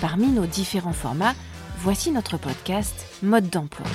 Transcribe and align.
Parmi 0.00 0.28
nos 0.28 0.46
différents 0.46 0.92
formats, 0.92 1.34
voici 1.78 2.10
notre 2.10 2.36
podcast 2.38 3.06
Mode 3.22 3.48
d'emploi. 3.50 3.86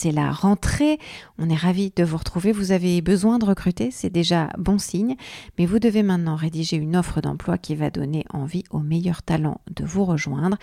c'est 0.00 0.12
la 0.12 0.32
rentrée. 0.32 0.98
On 1.36 1.50
est 1.50 1.54
ravis 1.54 1.92
de 1.94 2.04
vous 2.04 2.16
retrouver. 2.16 2.52
Vous 2.52 2.72
avez 2.72 3.02
besoin 3.02 3.38
de 3.38 3.44
recruter, 3.44 3.90
c'est 3.90 4.08
déjà 4.08 4.48
bon 4.56 4.78
signe. 4.78 5.14
Mais 5.58 5.66
vous 5.66 5.78
devez 5.78 6.02
maintenant 6.02 6.36
rédiger 6.36 6.76
une 6.76 6.96
offre 6.96 7.20
d'emploi 7.20 7.58
qui 7.58 7.74
va 7.74 7.90
donner 7.90 8.24
envie 8.30 8.64
aux 8.70 8.78
meilleurs 8.78 9.22
talents 9.22 9.60
de 9.70 9.84
vous 9.84 10.06
rejoindre. 10.06 10.56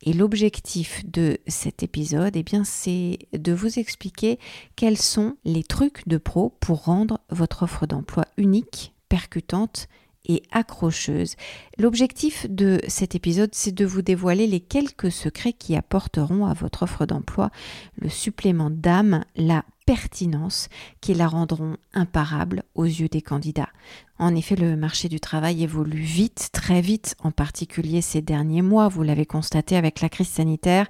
Et 0.00 0.14
l'objectif 0.14 1.04
de 1.04 1.36
cet 1.46 1.82
épisode, 1.82 2.34
eh 2.34 2.42
bien, 2.42 2.64
c'est 2.64 3.18
de 3.34 3.52
vous 3.52 3.78
expliquer 3.78 4.38
quels 4.74 4.96
sont 4.96 5.36
les 5.44 5.64
trucs 5.64 6.08
de 6.08 6.16
pro 6.16 6.56
pour 6.58 6.84
rendre 6.84 7.20
votre 7.28 7.64
offre 7.64 7.86
d'emploi 7.86 8.24
unique, 8.38 8.94
percutante 9.10 9.88
et 10.26 10.42
accrocheuse. 10.52 11.36
L'objectif 11.78 12.46
de 12.48 12.80
cet 12.88 13.14
épisode, 13.14 13.50
c'est 13.52 13.74
de 13.74 13.84
vous 13.84 14.02
dévoiler 14.02 14.46
les 14.46 14.60
quelques 14.60 15.12
secrets 15.12 15.52
qui 15.52 15.76
apporteront 15.76 16.46
à 16.46 16.54
votre 16.54 16.82
offre 16.82 17.06
d'emploi 17.06 17.50
le 17.96 18.08
supplément 18.08 18.70
d'âme, 18.70 19.24
la 19.36 19.64
pertinence 19.86 20.68
qui 21.00 21.14
la 21.14 21.26
rendront 21.26 21.78
imparable 21.94 22.62
aux 22.74 22.84
yeux 22.84 23.08
des 23.08 23.22
candidats. 23.22 23.70
En 24.18 24.34
effet, 24.34 24.54
le 24.54 24.76
marché 24.76 25.08
du 25.08 25.18
travail 25.18 25.62
évolue 25.62 26.02
vite, 26.02 26.50
très 26.52 26.82
vite, 26.82 27.14
en 27.20 27.30
particulier 27.30 28.02
ces 28.02 28.20
derniers 28.20 28.60
mois, 28.60 28.88
vous 28.88 29.02
l'avez 29.02 29.24
constaté 29.24 29.76
avec 29.76 30.02
la 30.02 30.10
crise 30.10 30.28
sanitaire 30.28 30.88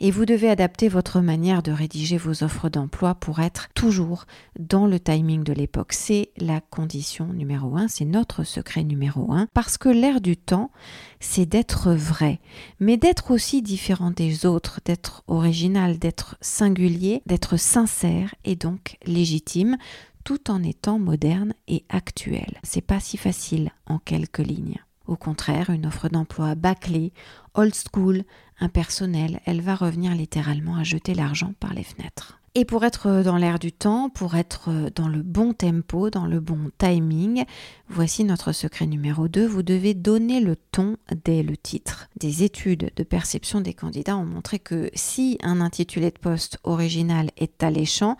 et 0.00 0.10
vous 0.10 0.24
devez 0.24 0.48
adapter 0.48 0.88
votre 0.88 1.20
manière 1.20 1.62
de 1.62 1.72
rédiger 1.72 2.16
vos 2.16 2.42
offres 2.42 2.68
d'emploi 2.68 3.14
pour 3.14 3.40
être 3.40 3.68
toujours 3.74 4.24
dans 4.58 4.86
le 4.86 4.98
timing 4.98 5.44
de 5.44 5.52
l'époque. 5.52 5.92
C'est 5.92 6.30
la 6.38 6.60
condition 6.60 7.26
numéro 7.26 7.76
un, 7.76 7.86
c'est 7.86 8.04
notre 8.04 8.42
secret 8.42 8.82
numéro 8.82 9.32
un, 9.32 9.46
parce 9.52 9.78
que 9.78 9.88
l'air 9.88 10.20
du 10.20 10.36
temps, 10.36 10.70
c'est 11.20 11.46
d'être 11.46 11.92
vrai, 11.92 12.40
mais 12.80 12.96
d'être 12.96 13.30
aussi 13.30 13.62
différent 13.62 14.10
des 14.10 14.46
autres, 14.46 14.80
d'être 14.84 15.22
original, 15.28 15.98
d'être 15.98 16.36
singulier, 16.40 17.22
d'être 17.26 17.56
sincère 17.58 18.34
et 18.44 18.56
donc 18.56 18.96
légitime 19.06 19.76
tout 20.24 20.50
en 20.50 20.62
étant 20.62 20.98
moderne 20.98 21.54
et 21.68 21.84
actuel. 21.88 22.58
C'est 22.62 22.80
pas 22.80 23.00
si 23.00 23.16
facile 23.16 23.70
en 23.86 23.98
quelques 23.98 24.38
lignes. 24.38 24.78
Au 25.10 25.16
contraire, 25.16 25.70
une 25.70 25.86
offre 25.86 26.08
d'emploi 26.08 26.54
bâclée, 26.54 27.12
old 27.54 27.74
school, 27.74 28.22
impersonnelle, 28.60 29.40
elle 29.44 29.60
va 29.60 29.74
revenir 29.74 30.14
littéralement 30.14 30.76
à 30.76 30.84
jeter 30.84 31.14
l'argent 31.14 31.52
par 31.58 31.74
les 31.74 31.82
fenêtres. 31.82 32.40
Et 32.56 32.64
pour 32.64 32.84
être 32.84 33.22
dans 33.22 33.36
l'air 33.36 33.60
du 33.60 33.72
temps, 33.72 34.08
pour 34.08 34.36
être 34.36 34.70
dans 34.96 35.08
le 35.08 35.22
bon 35.22 35.52
tempo, 35.52 36.10
dans 36.10 36.26
le 36.26 36.38
bon 36.40 36.70
timing, 36.78 37.44
voici 37.88 38.24
notre 38.24 38.50
secret 38.50 38.86
numéro 38.86 39.28
2. 39.28 39.46
Vous 39.46 39.62
devez 39.62 39.94
donner 39.94 40.40
le 40.40 40.56
ton 40.56 40.96
dès 41.24 41.44
le 41.44 41.56
titre. 41.56 42.08
Des 42.16 42.42
études 42.42 42.90
de 42.96 43.02
perception 43.04 43.60
des 43.60 43.74
candidats 43.74 44.16
ont 44.16 44.24
montré 44.24 44.58
que 44.58 44.90
si 44.94 45.38
un 45.42 45.60
intitulé 45.60 46.10
de 46.10 46.18
poste 46.18 46.58
original 46.64 47.30
est 47.36 47.62
alléchant, 47.62 48.16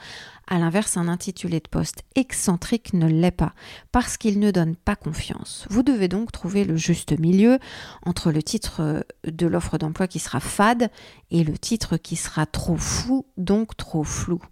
à 0.51 0.59
l'inverse, 0.59 0.97
un 0.97 1.09
intitulé 1.09 1.61
de 1.61 1.69
poste 1.69 2.03
excentrique 2.17 2.93
ne 2.93 3.07
l'est 3.07 3.31
pas, 3.31 3.55
parce 3.93 4.17
qu'il 4.17 4.41
ne 4.41 4.51
donne 4.51 4.77
pas 4.77 4.97
confiance. 4.97 5.67
Vous 5.71 5.83
devez 5.83 6.09
donc 6.09 6.33
trouver 6.33 6.65
le 6.65 6.77
juste 6.77 7.19
milieu 7.19 7.59
entre 8.05 8.33
le 8.33 8.43
titre 8.43 9.07
de 9.25 9.47
l'offre 9.47 9.79
d'emploi 9.79 10.09
qui 10.09 10.19
sera 10.19 10.41
fade 10.41 10.91
et 11.31 11.45
le 11.45 11.57
titre 11.57 11.97
qui 11.97 12.17
sera 12.17 12.47
trop 12.47 12.77
fou, 12.77 13.27
donc 13.37 13.77
trop 13.77 14.05
flou. 14.05 14.43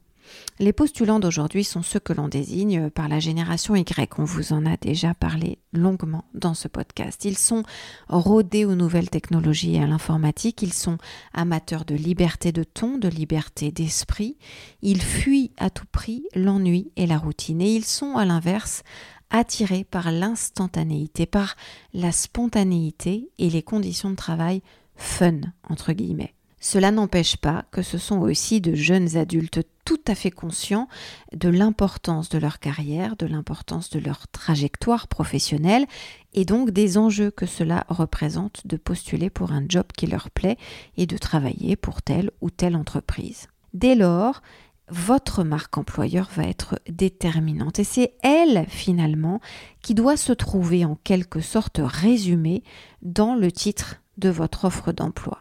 Les 0.58 0.72
postulants 0.72 1.20
d'aujourd'hui 1.20 1.64
sont 1.64 1.82
ceux 1.82 2.00
que 2.00 2.12
l'on 2.12 2.28
désigne 2.28 2.90
par 2.90 3.08
la 3.08 3.20
génération 3.20 3.76
Y. 3.76 4.18
On 4.18 4.24
vous 4.24 4.52
en 4.52 4.66
a 4.66 4.76
déjà 4.76 5.14
parlé 5.14 5.58
longuement 5.72 6.24
dans 6.34 6.54
ce 6.54 6.68
podcast. 6.68 7.24
Ils 7.24 7.38
sont 7.38 7.62
rodés 8.08 8.64
aux 8.64 8.74
nouvelles 8.74 9.10
technologies 9.10 9.76
et 9.76 9.82
à 9.82 9.86
l'informatique. 9.86 10.62
Ils 10.62 10.74
sont 10.74 10.98
amateurs 11.32 11.84
de 11.84 11.94
liberté 11.94 12.52
de 12.52 12.64
ton, 12.64 12.98
de 12.98 13.08
liberté 13.08 13.70
d'esprit. 13.70 14.36
Ils 14.82 15.02
fuient 15.02 15.52
à 15.56 15.70
tout 15.70 15.86
prix 15.90 16.24
l'ennui 16.34 16.90
et 16.96 17.06
la 17.06 17.18
routine. 17.18 17.60
Et 17.60 17.74
ils 17.74 17.84
sont, 17.84 18.16
à 18.16 18.24
l'inverse, 18.24 18.82
attirés 19.30 19.84
par 19.84 20.10
l'instantanéité, 20.10 21.26
par 21.26 21.56
la 21.92 22.12
spontanéité 22.12 23.30
et 23.38 23.50
les 23.50 23.62
conditions 23.62 24.10
de 24.10 24.16
travail 24.16 24.62
fun, 24.96 25.40
entre 25.68 25.92
guillemets. 25.92 26.34
Cela 26.60 26.90
n'empêche 26.90 27.36
pas 27.36 27.64
que 27.70 27.82
ce 27.82 27.98
sont 27.98 28.18
aussi 28.18 28.60
de 28.60 28.74
jeunes 28.74 29.16
adultes 29.16 29.60
tout 29.84 30.00
à 30.06 30.14
fait 30.14 30.30
conscients 30.30 30.88
de 31.32 31.48
l'importance 31.48 32.28
de 32.28 32.38
leur 32.38 32.58
carrière, 32.58 33.16
de 33.16 33.26
l'importance 33.26 33.90
de 33.90 34.00
leur 34.00 34.28
trajectoire 34.28 35.08
professionnelle 35.08 35.86
et 36.34 36.44
donc 36.44 36.70
des 36.70 36.98
enjeux 36.98 37.30
que 37.30 37.46
cela 37.46 37.86
représente 37.88 38.66
de 38.66 38.76
postuler 38.76 39.30
pour 39.30 39.52
un 39.52 39.64
job 39.68 39.86
qui 39.96 40.06
leur 40.06 40.30
plaît 40.30 40.58
et 40.96 41.06
de 41.06 41.16
travailler 41.16 41.76
pour 41.76 42.02
telle 42.02 42.30
ou 42.40 42.50
telle 42.50 42.76
entreprise. 42.76 43.46
Dès 43.72 43.94
lors, 43.94 44.42
votre 44.90 45.44
marque 45.44 45.78
employeur 45.78 46.28
va 46.34 46.44
être 46.44 46.80
déterminante 46.88 47.78
et 47.78 47.84
c'est 47.84 48.14
elle 48.22 48.66
finalement 48.68 49.40
qui 49.82 49.94
doit 49.94 50.16
se 50.16 50.32
trouver 50.32 50.84
en 50.84 50.96
quelque 50.96 51.40
sorte 51.40 51.80
résumée 51.82 52.62
dans 53.02 53.34
le 53.34 53.52
titre 53.52 53.96
de 54.16 54.28
votre 54.28 54.64
offre 54.64 54.92
d'emploi. 54.92 55.40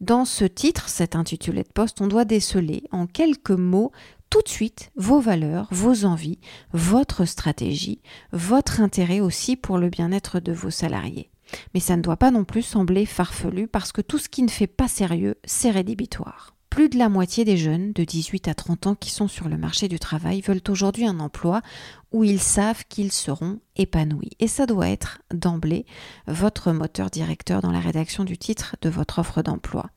Dans 0.00 0.24
ce 0.24 0.44
titre, 0.44 0.88
cet 0.88 1.16
intitulé 1.16 1.64
de 1.64 1.72
poste, 1.72 2.00
on 2.00 2.06
doit 2.06 2.24
déceler 2.24 2.84
en 2.92 3.06
quelques 3.06 3.50
mots 3.50 3.90
tout 4.30 4.42
de 4.42 4.48
suite 4.48 4.90
vos 4.94 5.20
valeurs, 5.20 5.66
vos 5.72 6.04
envies, 6.04 6.38
votre 6.72 7.24
stratégie, 7.24 8.00
votre 8.32 8.80
intérêt 8.80 9.20
aussi 9.20 9.56
pour 9.56 9.78
le 9.78 9.88
bien-être 9.88 10.38
de 10.38 10.52
vos 10.52 10.70
salariés. 10.70 11.30
Mais 11.74 11.80
ça 11.80 11.96
ne 11.96 12.02
doit 12.02 12.16
pas 12.16 12.30
non 12.30 12.44
plus 12.44 12.62
sembler 12.62 13.06
farfelu 13.06 13.66
parce 13.66 13.90
que 13.90 14.02
tout 14.02 14.18
ce 14.18 14.28
qui 14.28 14.42
ne 14.42 14.50
fait 14.50 14.66
pas 14.66 14.86
sérieux, 14.88 15.36
c'est 15.44 15.70
rédhibitoire. 15.70 16.54
Plus 16.70 16.90
de 16.90 16.98
la 16.98 17.08
moitié 17.08 17.44
des 17.44 17.56
jeunes 17.56 17.92
de 17.92 18.04
18 18.04 18.46
à 18.46 18.54
30 18.54 18.86
ans 18.86 18.94
qui 18.94 19.10
sont 19.10 19.26
sur 19.26 19.48
le 19.48 19.56
marché 19.56 19.88
du 19.88 19.98
travail 19.98 20.42
veulent 20.42 20.60
aujourd'hui 20.68 21.06
un 21.06 21.18
emploi 21.18 21.62
où 22.12 22.24
ils 22.24 22.40
savent 22.40 22.84
qu'ils 22.88 23.12
seront 23.12 23.60
épanouis. 23.76 24.30
Et 24.40 24.48
ça 24.48 24.66
doit 24.66 24.88
être 24.88 25.20
d'emblée 25.32 25.86
votre 26.26 26.72
moteur 26.72 27.10
directeur 27.10 27.60
dans 27.60 27.70
la 27.70 27.80
rédaction 27.80 28.24
du 28.24 28.38
titre 28.38 28.76
de 28.80 28.88
votre 28.88 29.18
offre 29.18 29.42
d'emploi. 29.42 29.90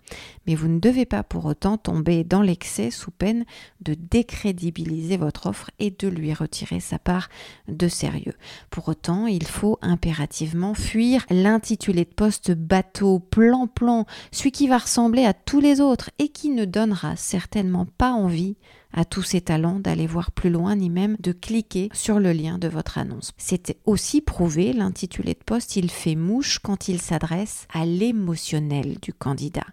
Mais 0.46 0.56
vous 0.56 0.68
ne 0.68 0.80
devez 0.80 1.06
pas 1.06 1.24
pour 1.24 1.46
autant 1.46 1.78
tomber 1.78 2.24
dans 2.24 2.42
l'excès 2.42 2.92
sous 2.92 3.12
peine 3.12 3.46
de 3.82 3.94
décrédibiliser 3.94 5.18
votre 5.18 5.48
offre 5.48 5.72
et 5.80 5.90
de 5.90 6.08
lui 6.08 6.34
retirer 6.34 6.80
sa 6.80 7.00
part 7.00 7.30
de 7.68 7.88
sérieux. 7.88 8.36
Pour 8.70 8.90
autant, 8.90 9.26
il 9.28 9.48
faut 9.48 9.80
impérativement 9.82 10.74
fuir 10.74 11.26
l'intitulé 11.30 12.04
de 12.04 12.14
poste 12.14 12.52
bateau, 12.52 13.20
plan-plan, 13.20 14.06
celui 14.32 14.52
qui 14.52 14.68
va 14.68 14.80
ressembler 14.80 15.26
à 15.26 15.34
tous 15.34 15.60
les 15.60 15.80
autres 15.82 16.12
et 16.20 16.30
qui 16.30 16.50
ne 16.50 16.66
donnera 16.66 17.16
certainement 17.16 17.86
pas 17.98 18.12
envie 18.12 18.58
à 18.94 19.06
tous 19.06 19.24
ces 19.24 19.42
talents 19.42 19.80
d'aller 19.80 20.08
voir 20.08 20.32
plus 20.32 20.50
loin 20.50 20.76
ni 20.76 20.90
même 20.90 21.16
de 21.20 21.32
cliquer 21.32 21.90
sur 21.94 22.20
le 22.20 22.32
lien 22.34 22.58
de 22.58 22.68
votre 22.68 22.98
annonce. 22.98 23.32
C'est 23.38 23.78
aussi 23.86 24.22
prouvé, 24.22 24.74
l'intitulé 24.74 25.34
de 25.34 25.44
poste, 25.44 25.76
il 25.76 25.90
fait 25.90 26.16
mouche 26.16 26.60
quand 26.60 26.88
il 26.88 27.02
s'adresse 27.02 27.68
à 27.74 27.86
l'émotionnel 27.86 28.98
du 29.02 29.14
candidat. 29.14 29.68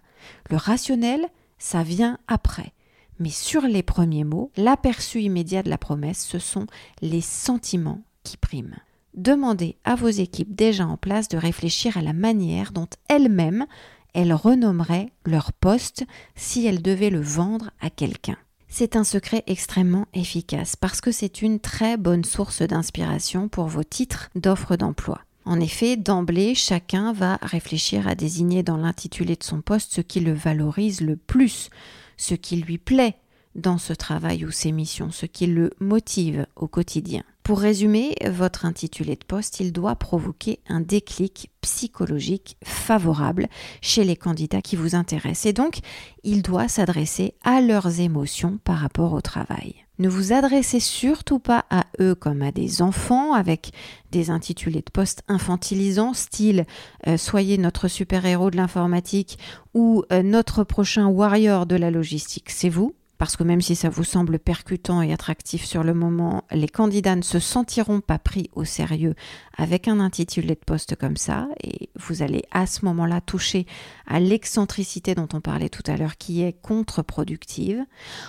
Le 0.49 0.57
rationnel, 0.57 1.27
ça 1.57 1.83
vient 1.83 2.17
après. 2.27 2.73
Mais 3.19 3.29
sur 3.29 3.63
les 3.63 3.83
premiers 3.83 4.23
mots, 4.23 4.51
l'aperçu 4.55 5.21
immédiat 5.21 5.63
de 5.63 5.69
la 5.69 5.77
promesse, 5.77 6.25
ce 6.25 6.39
sont 6.39 6.67
les 7.01 7.21
sentiments 7.21 8.01
qui 8.23 8.37
priment. 8.37 8.77
Demandez 9.13 9.75
à 9.83 9.95
vos 9.95 10.07
équipes 10.07 10.55
déjà 10.55 10.87
en 10.87 10.95
place 10.95 11.27
de 11.27 11.37
réfléchir 11.37 11.97
à 11.97 12.01
la 12.01 12.13
manière 12.13 12.71
dont 12.71 12.87
elles-mêmes 13.09 13.65
elles 14.13 14.33
renommeraient 14.33 15.11
leur 15.25 15.53
poste 15.53 16.05
si 16.35 16.65
elles 16.65 16.81
devaient 16.81 17.09
le 17.09 17.21
vendre 17.21 17.71
à 17.79 17.89
quelqu'un. 17.89 18.37
C'est 18.69 18.95
un 18.95 19.03
secret 19.03 19.43
extrêmement 19.47 20.05
efficace 20.13 20.75
parce 20.75 21.01
que 21.01 21.11
c'est 21.11 21.41
une 21.41 21.59
très 21.59 21.97
bonne 21.97 22.23
source 22.23 22.61
d'inspiration 22.61 23.49
pour 23.49 23.65
vos 23.65 23.83
titres 23.83 24.29
d'offres 24.35 24.75
d'emploi. 24.75 25.21
En 25.43 25.59
effet, 25.59 25.97
d'emblée, 25.97 26.53
chacun 26.53 27.11
va 27.11 27.39
réfléchir 27.41 28.07
à 28.07 28.13
désigner 28.13 28.61
dans 28.61 28.77
l'intitulé 28.77 29.35
de 29.35 29.43
son 29.43 29.61
poste 29.61 29.93
ce 29.93 30.01
qui 30.01 30.19
le 30.19 30.33
valorise 30.33 31.01
le 31.01 31.15
plus, 31.15 31.71
ce 32.17 32.35
qui 32.35 32.57
lui 32.57 32.77
plaît 32.77 33.15
dans 33.55 33.79
ce 33.79 33.93
travail 33.93 34.45
ou 34.45 34.51
ces 34.51 34.71
missions, 34.71 35.09
ce 35.11 35.25
qui 35.25 35.47
le 35.47 35.71
motive 35.79 36.45
au 36.55 36.67
quotidien. 36.67 37.23
Pour 37.49 37.61
résumer, 37.61 38.13
votre 38.29 38.65
intitulé 38.65 39.15
de 39.15 39.25
poste, 39.25 39.59
il 39.59 39.73
doit 39.73 39.95
provoquer 39.95 40.59
un 40.69 40.81
déclic 40.81 41.49
psychologique 41.61 42.57
favorable 42.63 43.47
chez 43.81 44.03
les 44.03 44.15
candidats 44.15 44.61
qui 44.61 44.75
vous 44.75 44.93
intéressent 44.93 45.47
et 45.47 45.53
donc 45.53 45.79
il 46.23 46.43
doit 46.43 46.67
s'adresser 46.67 47.33
à 47.43 47.59
leurs 47.59 48.01
émotions 48.01 48.59
par 48.63 48.77
rapport 48.77 49.13
au 49.13 49.21
travail. 49.21 49.73
Ne 49.97 50.09
vous 50.09 50.31
adressez 50.31 50.79
surtout 50.79 51.39
pas 51.39 51.65
à 51.71 51.85
eux 51.99 52.13
comme 52.13 52.43
à 52.43 52.51
des 52.51 52.83
enfants 52.83 53.33
avec 53.33 53.71
des 54.11 54.29
intitulés 54.29 54.83
de 54.85 54.91
poste 54.91 55.23
infantilisants, 55.27 56.13
style 56.13 56.67
euh, 57.07 57.17
Soyez 57.17 57.57
notre 57.57 57.87
super-héros 57.87 58.51
de 58.51 58.57
l'informatique 58.57 59.39
ou 59.73 60.03
euh, 60.11 60.21
Notre 60.21 60.63
prochain 60.63 61.07
warrior 61.07 61.65
de 61.65 61.77
la 61.77 61.89
logistique, 61.89 62.51
c'est 62.51 62.69
vous 62.69 62.93
parce 63.19 63.35
que 63.35 63.43
même 63.43 63.61
si 63.61 63.75
ça 63.75 63.89
vous 63.89 64.05
semble 64.05 64.39
percutant 64.39 65.01
et 65.01 65.13
attractif 65.13 65.65
sur 65.65 65.83
le 65.83 65.93
moment, 65.93 66.45
les 66.51 66.69
candidats 66.69 67.17
ne 67.17 67.21
se 67.21 67.37
sentiront 67.37 67.99
pas 67.99 68.17
pris 68.17 68.49
au 68.55 68.63
sérieux 68.63 69.13
avec 69.57 69.89
un 69.89 69.99
intitulé 69.99 70.55
de 70.55 70.65
poste 70.65 70.95
comme 70.95 71.17
ça, 71.17 71.49
et 71.61 71.89
vous 71.95 72.23
allez 72.23 72.43
à 72.51 72.65
ce 72.65 72.85
moment-là 72.85 73.19
toucher 73.19 73.67
à 74.07 74.21
l'excentricité 74.21 75.15
dont 75.15 75.27
on 75.33 75.41
parlait 75.41 75.67
tout 75.67 75.83
à 75.85 75.97
l'heure, 75.97 76.15
qui 76.15 76.41
est 76.41 76.53
contre-productive. 76.61 77.83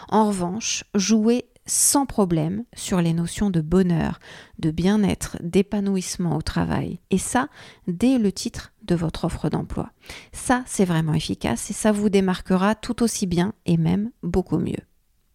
En 0.08 0.26
revanche, 0.26 0.84
jouez 0.96 1.46
sans 1.70 2.04
problème 2.04 2.64
sur 2.74 3.00
les 3.00 3.12
notions 3.12 3.48
de 3.48 3.60
bonheur, 3.60 4.18
de 4.58 4.72
bien-être, 4.72 5.36
d'épanouissement 5.40 6.36
au 6.36 6.42
travail. 6.42 6.98
Et 7.10 7.18
ça, 7.18 7.48
dès 7.86 8.18
le 8.18 8.32
titre 8.32 8.72
de 8.82 8.96
votre 8.96 9.24
offre 9.24 9.48
d'emploi. 9.48 9.90
Ça, 10.32 10.64
c'est 10.66 10.84
vraiment 10.84 11.14
efficace 11.14 11.70
et 11.70 11.72
ça 11.72 11.92
vous 11.92 12.08
démarquera 12.08 12.74
tout 12.74 13.04
aussi 13.04 13.26
bien 13.26 13.54
et 13.66 13.76
même 13.76 14.10
beaucoup 14.24 14.58
mieux. 14.58 14.82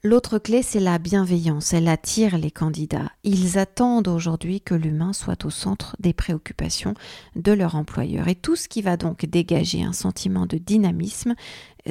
L'autre 0.04 0.38
clé, 0.38 0.62
c'est 0.62 0.82
la 0.82 1.00
bienveillance. 1.00 1.74
Elle 1.74 1.88
attire 1.88 2.38
les 2.38 2.52
candidats. 2.52 3.12
Ils 3.24 3.58
attendent 3.58 4.10
aujourd'hui 4.10 4.60
que 4.60 4.76
l'humain 4.76 5.14
soit 5.14 5.46
au 5.46 5.50
centre 5.50 5.96
des 6.00 6.14
préoccupations 6.14 6.96
de 7.36 7.54
leur 7.54 7.76
employeur. 7.76 8.28
Et 8.28 8.36
tout 8.36 8.58
ce 8.58 8.68
qui 8.68 8.82
va 8.82 8.98
donc 8.98 9.26
dégager 9.26 9.84
un 9.84 9.94
sentiment 9.94 10.46
de 10.46 10.58
dynamisme, 10.58 11.34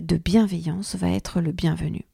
de 0.00 0.16
bienveillance, 0.16 0.96
va 0.96 1.08
être 1.08 1.40
le 1.40 1.50
bienvenu. 1.50 2.04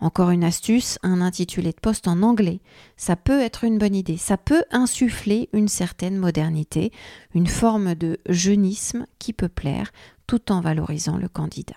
Encore 0.00 0.30
une 0.30 0.44
astuce, 0.44 0.98
un 1.02 1.20
intitulé 1.20 1.72
de 1.72 1.80
poste 1.80 2.08
en 2.08 2.22
anglais. 2.22 2.60
Ça 2.96 3.16
peut 3.16 3.40
être 3.40 3.64
une 3.64 3.78
bonne 3.78 3.94
idée. 3.94 4.16
Ça 4.16 4.36
peut 4.36 4.64
insuffler 4.70 5.48
une 5.52 5.68
certaine 5.68 6.16
modernité, 6.16 6.92
une 7.34 7.46
forme 7.46 7.94
de 7.94 8.18
jeunisme 8.28 9.06
qui 9.18 9.32
peut 9.32 9.48
plaire 9.48 9.90
tout 10.26 10.52
en 10.52 10.60
valorisant 10.60 11.16
le 11.16 11.28
candidat. 11.28 11.76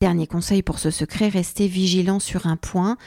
Dernier 0.00 0.26
conseil 0.26 0.62
pour 0.62 0.78
ce 0.78 0.90
secret, 0.90 1.28
restez 1.28 1.66
vigilant 1.66 2.18
sur 2.20 2.46
un 2.46 2.56
point. 2.56 2.98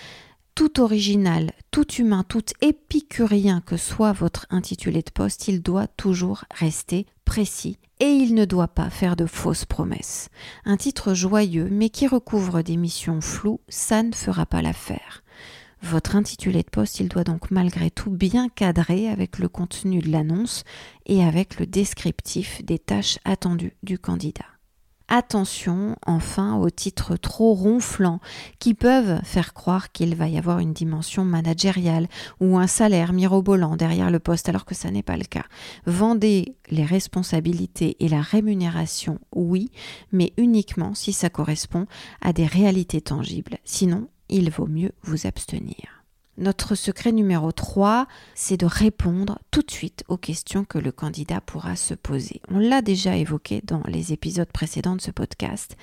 Tout 0.57 0.81
original, 0.81 1.51
tout 1.69 1.88
humain, 1.88 2.25
tout 2.27 2.42
épicurien 2.62 3.62
que 3.62 3.77
soit 3.77 4.12
votre 4.12 4.48
intitulé 4.50 5.04
de 5.04 5.12
poste, 5.12 5.48
il 5.48 5.62
doit 5.62 5.86
toujours 5.86 6.45
rester 6.50 7.06
précis 7.25 7.77
et 8.00 8.07
il 8.07 8.33
ne 8.33 8.44
doit 8.44 8.68
pas 8.68 8.89
faire 8.89 9.15
de 9.15 9.27
fausses 9.27 9.65
promesses. 9.65 10.30
Un 10.65 10.75
titre 10.75 11.13
joyeux 11.13 11.69
mais 11.71 11.92
qui 11.92 12.07
recouvre 12.07 12.63
des 12.63 12.75
missions 12.75 13.21
floues, 13.21 13.62
ça 13.69 14.01
ne 14.01 14.15
fera 14.15 14.48
pas 14.48 14.63
l'affaire. 14.63 15.24
Votre 15.83 16.15
intitulé 16.15 16.63
de 16.63 16.69
poste, 16.71 17.00
il 17.01 17.07
doit 17.07 17.24
donc 17.24 17.51
malgré 17.51 17.92
tout 17.92 18.10
bien 18.10 18.50
cadrer 18.50 19.10
avec 19.10 19.38
le 19.38 19.50
contenu 19.50 20.00
de 20.00 20.10
l'annonce 20.10 20.63
et 21.06 21.24
avec 21.24 21.60
le 21.60 21.68
descriptif 21.68 22.65
des 22.65 22.80
tâches 22.80 23.19
attendues 23.25 23.75
du 23.83 24.00
candidat. 24.00 24.56
Attention 25.09 25.95
enfin 26.06 26.57
aux 26.57 26.69
titres 26.69 27.15
trop 27.15 27.54
ronflants 27.54 28.19
qui 28.59 28.74
peuvent 28.74 29.21
faire 29.24 29.54
croire 29.54 29.92
qu'il 29.94 30.15
va 30.15 30.27
y 30.27 30.38
avoir 30.38 30.59
une 30.59 30.74
dimension 30.74 31.24
managériale 31.24 32.07
ou 32.42 32.57
un 32.57 32.68
salaire 32.68 33.13
mirobolant 33.13 33.77
derrière 33.77 34.12
le 34.12 34.19
poste 34.19 34.50
alors 34.50 34.65
que 34.65 34.75
ça 34.75 34.92
n'est 34.92 35.04
pas 35.04 35.15
le 35.15 35.24
cas. 35.24 35.45
Vendez 35.86 36.56
les 36.69 36.83
responsabilités 36.83 37.95
et 38.00 38.09
la 38.09 38.21
rémunération, 38.21 39.19
oui, 39.33 39.71
mais 40.12 40.33
uniquement 40.36 40.94
si 40.94 41.13
ça 41.13 41.30
correspond 41.30 41.86
à 42.21 42.33
des 42.33 42.45
réalités 42.45 43.01
tangibles. 43.01 43.60
Sinon, 43.63 44.10
il 44.27 44.50
vaut 44.50 44.68
mieux 44.68 44.92
vous 45.03 45.25
abstenir. 45.25 45.96
Notre 46.38 46.75
secret 46.75 47.12
numéro 47.12 47.51
3, 47.51 48.06
c'est 48.36 48.57
de 48.57 48.68
répondre 48.68 49.39
tout 49.50 49.63
de 49.63 49.72
suite 49.72 50.04
aux 50.07 50.18
questions 50.18 50.66
que 50.66 50.78
le 50.78 50.92
candidat 50.92 51.42
pourra 51.42 51.75
se 51.75 51.95
poser. 51.95 52.42
On 52.51 52.60
l'a 52.60 52.84
déjà 52.84 53.16
évoqué 53.16 53.62
dans 53.63 53.81
les 53.88 54.13
épisodes 54.13 54.51
précédents 54.51 54.95
de 54.95 55.01
ce 55.01 55.10
podcast, 55.10 55.78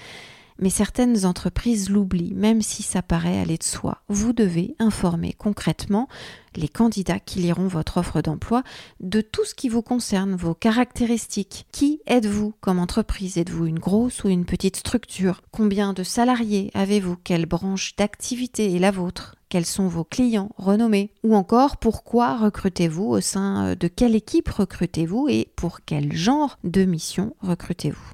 mais 0.59 0.71
certaines 0.71 1.27
entreprises 1.27 1.91
l'oublient, 1.91 2.35
même 2.35 2.63
si 2.63 2.83
ça 2.83 3.03
paraît 3.03 3.39
aller 3.39 3.59
de 3.59 3.65
soi. 3.65 3.99
Vous 4.09 4.33
devez 4.33 4.77
informer 4.79 5.33
concrètement 5.33 6.09
les 6.57 6.69
candidats 6.69 7.19
qui 7.19 7.41
liront 7.41 7.67
votre 7.67 7.99
offre 7.99 8.23
d'emploi 8.23 8.63
de 9.01 9.21
tout 9.21 9.45
ce 9.45 9.55
qui 9.55 9.69
vous 9.69 9.83
concerne, 9.83 10.37
vos 10.37 10.55
caractéristiques. 10.55 11.67
Qui 11.73 12.01
êtes-vous 12.07 12.55
comme 12.61 12.79
entreprise? 12.79 13.39
Êtes-vous 13.39 13.67
une 13.67 13.79
grosse 13.79 14.25
ou 14.25 14.29
une 14.29 14.45
petite 14.45 14.77
structure? 14.77 15.41
Combien 15.51 15.93
de 15.93 16.03
salariés 16.03 16.71
avez-vous? 16.75 17.17
Quelle 17.17 17.47
branche 17.47 17.97
d'activité 17.97 18.75
est 18.75 18.79
la 18.79 18.91
vôtre? 18.91 19.35
Quels 19.49 19.67
sont 19.67 19.89
vos 19.89 20.05
clients 20.05 20.51
renommés? 20.57 21.13
Ou 21.23 21.37
encore, 21.37 21.77
pourquoi 21.77 22.37
recrutez-vous 22.37 23.05
Au 23.05 23.21
sein 23.21 23.75
de 23.75 23.89
quelle 23.89 24.17
équipe 24.17 24.49
recrutez-vous? 24.49 25.29
Et 25.29 25.49
pour 25.57 25.81
quel 25.85 26.13
genre 26.13 26.59
de 26.65 26.85
mission 26.85 27.37
recrutez-vous? 27.41 28.13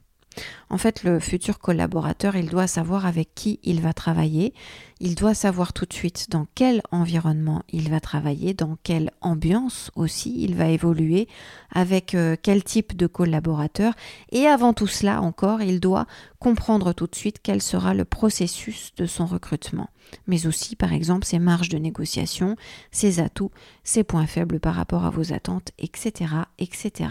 En 0.69 0.79
fait, 0.79 1.03
le 1.03 1.19
futur 1.19 1.59
collaborateur, 1.59 2.37
il 2.37 2.49
doit 2.49 2.67
savoir 2.67 3.07
avec 3.07 3.35
qui 3.35 3.59
il 3.65 3.81
va 3.81 3.93
travailler, 3.93 4.55
il 5.01 5.15
doit 5.15 5.35
savoir 5.35 5.73
tout 5.73 5.87
de 5.87 5.93
suite 5.93 6.31
dans 6.31 6.47
quel 6.55 6.83
environnement 6.93 7.63
il 7.73 7.91
va 7.91 8.01
travailler, 8.01 8.55
dans 8.55 8.77
quelle 8.83 9.11
ambiance 9.21 9.91
aussi 9.97 10.43
il 10.43 10.55
va 10.55 10.69
évoluer, 10.69 11.27
avec 11.73 12.15
euh, 12.15 12.37
quel 12.41 12.63
type 12.63 12.97
de 12.97 13.07
collaborateur, 13.07 13.95
et 14.31 14.47
avant 14.47 14.73
tout 14.73 14.87
cela 14.87 15.23
encore, 15.23 15.63
il 15.63 15.81
doit 15.81 16.07
comprendre 16.39 16.93
tout 16.93 17.07
de 17.07 17.17
suite 17.17 17.39
quel 17.43 17.63
sera 17.63 17.95
le 17.95 18.05
processus 18.05 18.93
de 18.97 19.07
son 19.07 19.27
recrutement, 19.27 19.91
mais 20.27 20.47
aussi 20.47 20.77
par 20.77 20.93
exemple 20.93 21.27
ses 21.27 21.39
marges 21.39 21.69
de 21.69 21.79
négociation, 21.79 22.57
ses 22.91 23.21
atouts, 23.21 23.51
ses 23.83 24.05
points 24.05 24.27
faibles 24.27 24.61
par 24.61 24.75
rapport 24.75 25.05
à 25.05 25.11
vos 25.11 25.33
attentes, 25.33 25.73
etc. 25.79 26.35
etc. 26.59 27.11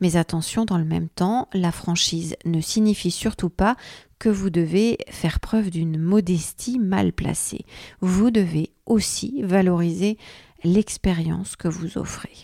Mais 0.00 0.16
attention, 0.16 0.64
dans 0.64 0.78
le 0.78 0.84
même 0.84 1.08
temps, 1.08 1.48
la 1.52 1.72
franchise 1.72 2.36
ne 2.44 2.60
signifie 2.60 3.10
surtout 3.10 3.48
pas 3.48 3.76
que 4.18 4.28
vous 4.28 4.50
devez 4.50 4.98
faire 5.08 5.40
preuve 5.40 5.70
d'une 5.70 5.98
modestie 5.98 6.78
mal 6.78 7.12
placée. 7.12 7.64
Vous 8.00 8.30
devez 8.30 8.70
aussi 8.86 9.42
valoriser 9.42 10.18
l'expérience 10.64 11.56
que 11.56 11.68
vous 11.68 11.98
offrez. 11.98 12.34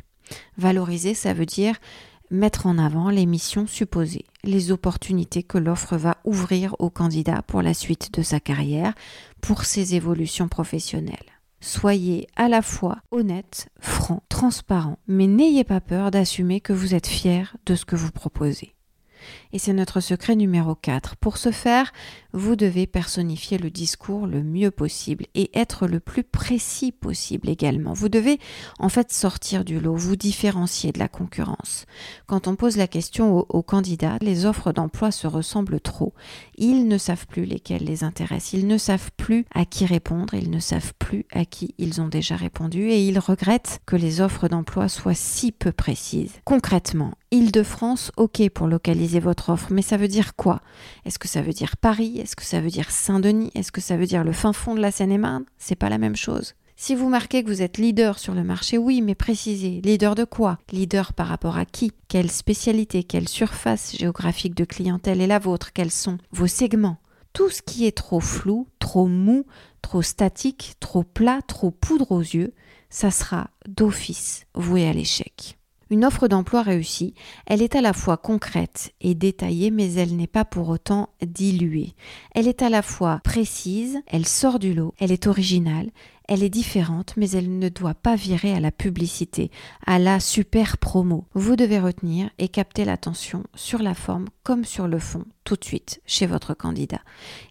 Valoriser, 0.56 1.14
ça 1.14 1.34
veut 1.34 1.46
dire 1.46 1.76
mettre 2.30 2.66
en 2.66 2.78
avant 2.78 3.10
les 3.10 3.26
missions 3.26 3.66
supposées, 3.66 4.24
les 4.42 4.72
opportunités 4.72 5.42
que 5.42 5.58
l'offre 5.58 5.98
va 5.98 6.16
ouvrir 6.24 6.74
au 6.78 6.88
candidat 6.88 7.42
pour 7.42 7.60
la 7.60 7.74
suite 7.74 8.14
de 8.14 8.22
sa 8.22 8.40
carrière, 8.40 8.94
pour 9.42 9.64
ses 9.64 9.94
évolutions 9.94 10.48
professionnelles. 10.48 11.31
Soyez 11.64 12.26
à 12.34 12.48
la 12.48 12.60
fois 12.60 12.98
honnête, 13.12 13.68
franc, 13.78 14.24
transparent, 14.28 14.98
mais 15.06 15.28
n'ayez 15.28 15.62
pas 15.62 15.80
peur 15.80 16.10
d'assumer 16.10 16.60
que 16.60 16.72
vous 16.72 16.96
êtes 16.96 17.06
fier 17.06 17.56
de 17.66 17.76
ce 17.76 17.84
que 17.84 17.94
vous 17.94 18.10
proposez. 18.10 18.74
Et 19.52 19.58
c'est 19.58 19.72
notre 19.72 20.00
secret 20.00 20.36
numéro 20.36 20.74
4. 20.74 21.16
Pour 21.16 21.36
ce 21.36 21.50
faire, 21.50 21.92
vous 22.32 22.56
devez 22.56 22.86
personnifier 22.86 23.58
le 23.58 23.70
discours 23.70 24.26
le 24.26 24.42
mieux 24.42 24.70
possible 24.70 25.26
et 25.34 25.50
être 25.58 25.86
le 25.86 26.00
plus 26.00 26.24
précis 26.24 26.92
possible 26.92 27.48
également. 27.48 27.92
Vous 27.92 28.08
devez 28.08 28.38
en 28.78 28.88
fait 28.88 29.12
sortir 29.12 29.64
du 29.64 29.80
lot, 29.80 29.94
vous 29.94 30.16
différencier 30.16 30.92
de 30.92 30.98
la 30.98 31.08
concurrence. 31.08 31.86
Quand 32.26 32.48
on 32.48 32.56
pose 32.56 32.76
la 32.76 32.86
question 32.86 33.38
aux, 33.48 33.62
candidats, 33.62 34.16
les 34.20 34.46
offres 34.46 34.72
d'emploi 34.72 35.10
se 35.10 35.26
ressemblent 35.26 35.80
trop. 35.80 36.14
Ils 36.56 36.88
ne 36.88 36.98
savent 36.98 37.26
plus 37.26 37.44
lesquelles 37.44 37.84
les 37.84 38.04
intéressent, 38.04 38.54
ils 38.54 38.66
ne 38.66 38.78
savent 38.78 39.10
plus 39.16 39.44
à 39.54 39.64
qui 39.64 39.86
répondre, 39.86 40.34
ils 40.34 40.50
ne 40.50 40.60
savent 40.60 40.94
plus 40.98 41.26
à 41.32 41.44
qui 41.44 41.74
ils 41.78 42.00
ont 42.00 42.08
déjà 42.08 42.36
répondu 42.36 42.88
et 42.88 43.06
ils 43.06 43.18
regrettent 43.18 43.80
que 43.86 43.96
les 43.96 44.20
offres 44.20 44.48
d'emploi 44.48 44.88
soient 44.88 45.14
si 45.14 45.52
peu 45.52 45.72
précises. 45.72 46.32
Concrètement, 46.44 47.12
Île-de-France, 47.32 48.12
ok 48.18 48.50
pour 48.50 48.66
localiser 48.66 49.18
votre 49.18 49.48
offre, 49.48 49.72
mais 49.72 49.80
ça 49.80 49.96
veut 49.96 50.06
dire 50.06 50.36
quoi? 50.36 50.60
Est-ce 51.06 51.18
que 51.18 51.28
ça 51.28 51.40
veut 51.40 51.54
dire 51.54 51.78
Paris? 51.78 52.20
Est-ce 52.20 52.36
que 52.36 52.44
ça 52.44 52.60
veut 52.60 52.68
dire 52.68 52.90
Saint-Denis? 52.90 53.50
Est-ce 53.54 53.72
que 53.72 53.80
ça 53.80 53.96
veut 53.96 54.04
dire 54.04 54.22
le 54.22 54.32
fin 54.32 54.52
fond 54.52 54.74
de 54.74 54.80
la 54.80 54.90
Seine-et-Marne? 54.90 55.46
C'est 55.56 55.74
pas 55.74 55.88
la 55.88 55.96
même 55.96 56.14
chose. 56.14 56.52
Si 56.76 56.94
vous 56.94 57.08
marquez 57.08 57.42
que 57.42 57.48
vous 57.48 57.62
êtes 57.62 57.78
leader 57.78 58.18
sur 58.18 58.34
le 58.34 58.44
marché, 58.44 58.76
oui, 58.76 59.00
mais 59.00 59.14
précisez. 59.14 59.80
Leader 59.82 60.14
de 60.14 60.24
quoi? 60.24 60.58
Leader 60.72 61.14
par 61.14 61.26
rapport 61.26 61.56
à 61.56 61.64
qui? 61.64 61.92
Quelle 62.06 62.30
spécialité? 62.30 63.02
Quelle 63.02 63.30
surface 63.30 63.96
géographique 63.96 64.54
de 64.54 64.66
clientèle 64.66 65.22
est 65.22 65.26
la 65.26 65.38
vôtre? 65.38 65.72
Quels 65.72 65.90
sont 65.90 66.18
vos 66.32 66.46
segments? 66.46 66.98
Tout 67.32 67.48
ce 67.48 67.62
qui 67.62 67.86
est 67.86 67.96
trop 67.96 68.20
flou, 68.20 68.66
trop 68.78 69.06
mou, 69.06 69.46
trop 69.80 70.02
statique, 70.02 70.74
trop 70.80 71.02
plat, 71.02 71.40
trop 71.46 71.70
poudre 71.70 72.12
aux 72.12 72.20
yeux, 72.20 72.52
ça 72.90 73.10
sera 73.10 73.48
d'office 73.66 74.44
voué 74.54 74.86
à 74.86 74.92
l'échec. 74.92 75.56
Une 75.92 76.06
offre 76.06 76.26
d'emploi 76.26 76.62
réussie, 76.62 77.12
elle 77.44 77.60
est 77.60 77.76
à 77.76 77.82
la 77.82 77.92
fois 77.92 78.16
concrète 78.16 78.94
et 79.02 79.14
détaillée, 79.14 79.70
mais 79.70 79.92
elle 79.92 80.16
n'est 80.16 80.26
pas 80.26 80.46
pour 80.46 80.70
autant 80.70 81.10
diluée. 81.20 81.92
Elle 82.34 82.48
est 82.48 82.62
à 82.62 82.70
la 82.70 82.80
fois 82.80 83.20
précise, 83.22 84.00
elle 84.06 84.26
sort 84.26 84.58
du 84.58 84.72
lot, 84.72 84.94
elle 84.98 85.12
est 85.12 85.26
originale, 85.26 85.90
Elle 86.34 86.42
est 86.42 86.48
différente, 86.48 87.12
mais 87.18 87.32
elle 87.32 87.58
ne 87.58 87.68
doit 87.68 87.92
pas 87.92 88.16
virer 88.16 88.54
à 88.54 88.60
la 88.60 88.70
publicité, 88.70 89.50
à 89.84 89.98
la 89.98 90.18
super 90.18 90.78
promo. 90.78 91.26
Vous 91.34 91.56
devez 91.56 91.78
retenir 91.78 92.30
et 92.38 92.48
capter 92.48 92.86
l'attention 92.86 93.44
sur 93.54 93.82
la 93.82 93.92
forme 93.92 94.24
comme 94.42 94.64
sur 94.64 94.88
le 94.88 94.98
fond 94.98 95.26
tout 95.44 95.56
de 95.56 95.64
suite 95.64 96.00
chez 96.06 96.24
votre 96.24 96.54
candidat. 96.54 97.02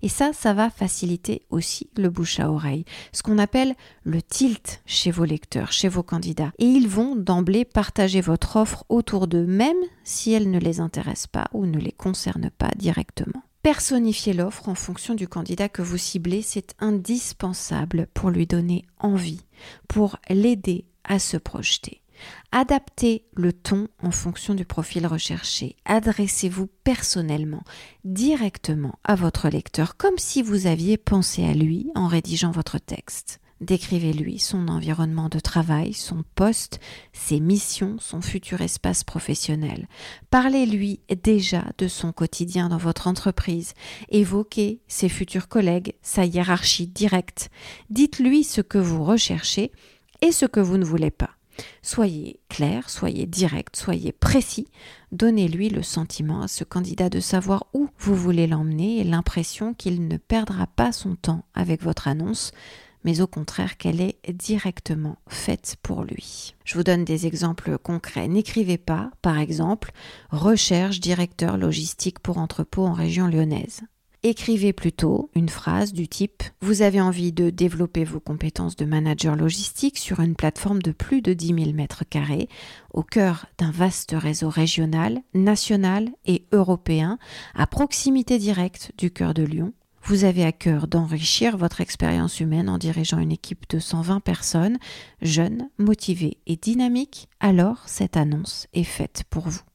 Et 0.01 0.09
ça, 0.09 0.31
ça 0.33 0.55
va 0.55 0.71
faciliter 0.71 1.43
aussi 1.51 1.91
le 1.95 2.09
bouche 2.09 2.39
à 2.39 2.49
oreille, 2.49 2.85
ce 3.13 3.21
qu'on 3.21 3.37
appelle 3.37 3.75
le 4.03 4.19
tilt 4.19 4.81
chez 4.87 5.11
vos 5.11 5.25
lecteurs, 5.25 5.71
chez 5.71 5.87
vos 5.87 6.01
candidats. 6.01 6.51
Et 6.57 6.65
ils 6.65 6.87
vont 6.87 7.15
d'emblée 7.15 7.65
partager 7.65 8.19
votre 8.19 8.55
offre 8.55 8.83
autour 8.89 9.27
d'eux, 9.27 9.45
même 9.45 9.77
si 10.03 10.33
elle 10.33 10.49
ne 10.49 10.57
les 10.57 10.79
intéresse 10.79 11.27
pas 11.27 11.49
ou 11.53 11.67
ne 11.67 11.77
les 11.77 11.91
concerne 11.91 12.49
pas 12.49 12.71
directement. 12.75 13.43
Personnifier 13.63 14.33
l'offre 14.33 14.69
en 14.69 14.75
fonction 14.75 15.13
du 15.13 15.27
candidat 15.27 15.69
que 15.69 15.83
vous 15.83 15.97
ciblez, 15.97 16.41
c'est 16.41 16.73
indispensable 16.79 18.07
pour 18.13 18.31
lui 18.31 18.47
donner 18.47 18.85
envie, 18.97 19.41
pour 19.87 20.17
l'aider 20.29 20.85
à 21.03 21.19
se 21.19 21.37
projeter. 21.37 22.01
Adaptez 22.51 23.23
le 23.35 23.53
ton 23.53 23.87
en 24.01 24.11
fonction 24.11 24.55
du 24.55 24.65
profil 24.65 25.05
recherché. 25.05 25.75
Adressez-vous 25.85 26.67
personnellement, 26.83 27.63
directement 28.03 28.99
à 29.03 29.15
votre 29.15 29.47
lecteur, 29.47 29.95
comme 29.95 30.17
si 30.17 30.41
vous 30.41 30.65
aviez 30.67 30.97
pensé 30.97 31.45
à 31.45 31.53
lui 31.53 31.89
en 31.95 32.07
rédigeant 32.07 32.51
votre 32.51 32.79
texte. 32.79 33.41
Décrivez-lui 33.61 34.39
son 34.39 34.67
environnement 34.67 35.29
de 35.29 35.39
travail, 35.39 35.93
son 35.93 36.23
poste, 36.33 36.79
ses 37.13 37.39
missions, 37.39 37.97
son 37.99 38.19
futur 38.19 38.61
espace 38.61 39.03
professionnel. 39.03 39.87
Parlez-lui 40.31 40.99
déjà 41.23 41.65
de 41.77 41.87
son 41.87 42.11
quotidien 42.11 42.69
dans 42.69 42.77
votre 42.77 43.07
entreprise. 43.07 43.75
Évoquez 44.09 44.81
ses 44.87 45.09
futurs 45.09 45.47
collègues, 45.47 45.93
sa 46.01 46.25
hiérarchie 46.25 46.87
directe. 46.87 47.51
Dites-lui 47.91 48.43
ce 48.43 48.61
que 48.61 48.79
vous 48.79 49.03
recherchez 49.03 49.71
et 50.21 50.31
ce 50.31 50.47
que 50.47 50.59
vous 50.59 50.77
ne 50.77 50.85
voulez 50.85 51.11
pas. 51.11 51.29
Soyez 51.83 52.39
clair, 52.49 52.89
soyez 52.89 53.27
direct, 53.27 53.75
soyez 53.75 54.11
précis. 54.11 54.67
Donnez-lui 55.11 55.69
le 55.69 55.83
sentiment 55.83 56.41
à 56.41 56.47
ce 56.47 56.63
candidat 56.63 57.09
de 57.09 57.19
savoir 57.19 57.67
où 57.73 57.89
vous 57.99 58.15
voulez 58.15 58.47
l'emmener 58.47 58.97
et 58.97 59.03
l'impression 59.03 59.75
qu'il 59.75 60.07
ne 60.07 60.17
perdra 60.17 60.65
pas 60.65 60.91
son 60.91 61.15
temps 61.15 61.45
avec 61.53 61.83
votre 61.83 62.07
annonce 62.07 62.51
mais 63.03 63.21
au 63.21 63.27
contraire 63.27 63.77
qu'elle 63.77 64.01
est 64.01 64.19
directement 64.31 65.17
faite 65.27 65.77
pour 65.81 66.03
lui. 66.03 66.55
Je 66.63 66.75
vous 66.75 66.83
donne 66.83 67.05
des 67.05 67.27
exemples 67.27 67.77
concrets. 67.77 68.27
N'écrivez 68.27 68.77
pas, 68.77 69.11
par 69.21 69.37
exemple, 69.37 69.91
recherche 70.29 70.99
directeur 70.99 71.57
logistique 71.57 72.19
pour 72.19 72.37
entrepôt 72.37 72.85
en 72.85 72.93
région 72.93 73.27
lyonnaise. 73.27 73.81
Écrivez 74.23 74.71
plutôt 74.71 75.31
une 75.33 75.49
phrase 75.49 75.93
du 75.93 76.07
type 76.07 76.43
Vous 76.61 76.83
avez 76.83 77.01
envie 77.01 77.31
de 77.31 77.49
développer 77.49 78.03
vos 78.03 78.19
compétences 78.19 78.75
de 78.75 78.85
manager 78.85 79.35
logistique 79.35 79.97
sur 79.97 80.19
une 80.19 80.35
plateforme 80.35 80.79
de 80.83 80.91
plus 80.91 81.23
de 81.23 81.33
10 81.33 81.47
000 81.47 81.71
mètres 81.73 82.03
carrés 82.07 82.47
au 82.93 83.01
cœur 83.01 83.47
d'un 83.57 83.71
vaste 83.71 84.13
réseau 84.15 84.49
régional, 84.49 85.21
national 85.33 86.07
et 86.27 86.45
européen 86.51 87.17
à 87.55 87.65
proximité 87.65 88.37
directe 88.37 88.91
du 88.95 89.09
cœur 89.09 89.33
de 89.33 89.41
Lyon 89.41 89.73
vous 90.03 90.23
avez 90.23 90.43
à 90.43 90.51
cœur 90.51 90.87
d'enrichir 90.87 91.57
votre 91.57 91.81
expérience 91.81 92.39
humaine 92.39 92.69
en 92.69 92.77
dirigeant 92.77 93.19
une 93.19 93.31
équipe 93.31 93.69
de 93.69 93.79
120 93.79 94.19
personnes, 94.19 94.77
jeunes, 95.21 95.69
motivées 95.77 96.37
et 96.47 96.55
dynamiques, 96.55 97.29
alors 97.39 97.83
cette 97.85 98.17
annonce 98.17 98.67
est 98.73 98.83
faite 98.83 99.23
pour 99.29 99.47
vous. 99.47 99.70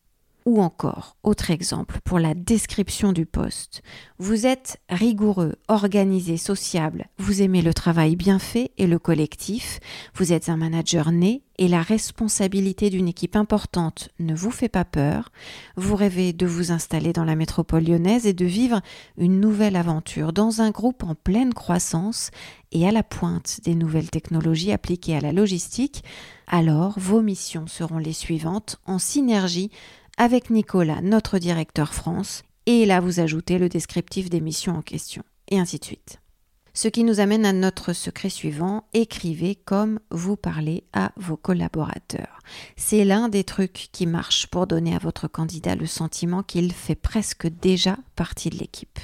Ou 0.47 0.63
encore, 0.63 1.17
autre 1.25 1.51
exemple, 1.51 1.99
pour 2.05 2.21
la 2.21 2.33
description 2.33 3.13
du 3.13 3.27
poste. 3.27 3.83
Vous 4.19 4.47
êtes 4.47 4.81
rigoureux, 4.89 5.57
organisé, 5.67 6.37
sociable, 6.37 7.09
vous 7.19 7.43
aimez 7.43 7.63
le 7.63 7.75
travail 7.75 8.15
bien 8.15 8.39
fait 8.39 8.71
et 8.79 8.87
le 8.87 9.01
collectif, 9.01 9.81
vous 10.15 10.33
êtes 10.33 10.49
un 10.49 10.57
manager 10.57 11.11
né 11.11 11.43
et 11.59 11.67
la 11.67 11.83
responsabilité 11.83 12.91
d'une 12.91 13.09
équipe 13.09 13.35
importante 13.35 14.11
ne 14.21 14.37
vous 14.37 14.53
fait 14.53 14.69
pas 14.69 14.85
peur, 14.85 15.33
vous 15.77 15.97
rêvez 15.97 16.33
de 16.33 16.47
vous 16.47 16.71
installer 16.71 17.13
dans 17.13 17.25
la 17.25 17.35
métropole 17.35 17.85
lyonnaise 17.85 18.27
et 18.27 18.33
de 18.33 18.45
vivre 18.45 18.83
une 19.19 19.41
nouvelle 19.41 19.75
aventure 19.75 20.33
dans 20.33 20.61
un 20.61 20.71
groupe 20.71 21.03
en 21.03 21.17
pleine 21.17 21.55
croissance 21.55 22.31
et 22.71 22.87
à 22.87 22.93
la 22.93 23.03
pointe 23.03 23.61
des 23.65 23.75
nouvelles 23.75 24.11
technologies 24.11 24.73
appliquées 24.73 25.17
à 25.17 25.21
la 25.21 25.33
logistique, 25.33 26.05
alors 26.47 26.99
vos 26.99 27.23
missions 27.23 27.67
seront 27.67 27.99
les 27.99 28.13
suivantes. 28.13 28.79
En 28.87 28.99
synergie 28.99 29.71
avec 30.17 30.51
Nicolas, 30.51 31.01
notre 31.03 31.39
directeur 31.39 31.95
France, 31.95 32.43
et 32.67 32.87
là 32.87 33.01
vous 33.01 33.21
ajoutez 33.21 33.59
le 33.59 33.69
descriptif 33.69 34.31
des 34.31 34.41
missions 34.41 34.77
en 34.77 34.83
question, 34.83 35.23
et 35.49 35.59
ainsi 35.59 35.79
de 35.79 35.85
suite. 35.85 36.21
Ce 36.77 36.89
qui 36.89 37.05
nous 37.05 37.21
amène 37.21 37.47
à 37.47 37.55
notre 37.55 37.95
secret 37.95 38.29
suivant, 38.29 38.85
écrivez 38.93 39.55
comme 39.55 39.99
vous 40.11 40.37
parlez 40.37 40.85
à 40.93 41.11
vos 41.17 41.39
collaborateurs. 41.39 42.41
C'est 42.77 43.07
l'un 43.07 43.31
des 43.31 43.45
trucs 43.45 43.89
qui 43.93 44.05
marche 44.05 44.47
pour 44.49 44.67
donner 44.67 44.95
à 44.95 44.99
votre 44.99 45.27
candidat 45.27 45.75
le 45.75 45.87
sentiment 45.87 46.43
qu'il 46.43 46.71
fait 46.75 46.95
presque 46.95 47.47
déjà 47.47 47.97
partie 48.15 48.51
de 48.51 48.59
l'équipe. 48.59 48.99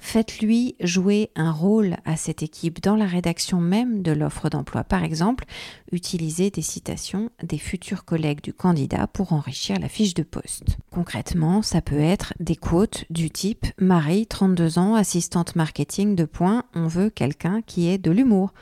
Faites-lui 0.00 0.74
jouer 0.80 1.30
un 1.36 1.52
rôle 1.52 1.96
à 2.04 2.16
cette 2.16 2.42
équipe 2.42 2.82
dans 2.82 2.96
la 2.96 3.06
rédaction 3.06 3.60
même 3.60 4.02
de 4.02 4.12
l'offre 4.12 4.48
d'emploi. 4.48 4.82
Par 4.82 5.04
exemple, 5.04 5.44
utilisez 5.92 6.50
des 6.50 6.62
citations 6.62 7.30
des 7.42 7.58
futurs 7.58 8.04
collègues 8.04 8.40
du 8.42 8.52
candidat 8.52 9.06
pour 9.06 9.32
enrichir 9.32 9.78
la 9.78 9.88
fiche 9.88 10.14
de 10.14 10.22
poste. 10.22 10.78
Concrètement, 10.90 11.62
ça 11.62 11.82
peut 11.82 12.00
être 12.00 12.32
des 12.40 12.56
quotes 12.56 13.04
du 13.10 13.30
type 13.30 13.66
Marie, 13.78 14.26
32 14.26 14.78
ans, 14.78 14.94
assistante 14.94 15.54
marketing 15.54 16.16
de 16.16 16.24
point, 16.24 16.64
on 16.74 16.86
veut 16.86 17.10
quelqu'un 17.10 17.60
qui 17.62 17.88
ait 17.88 17.98
de 17.98 18.10
l'humour. 18.10 18.52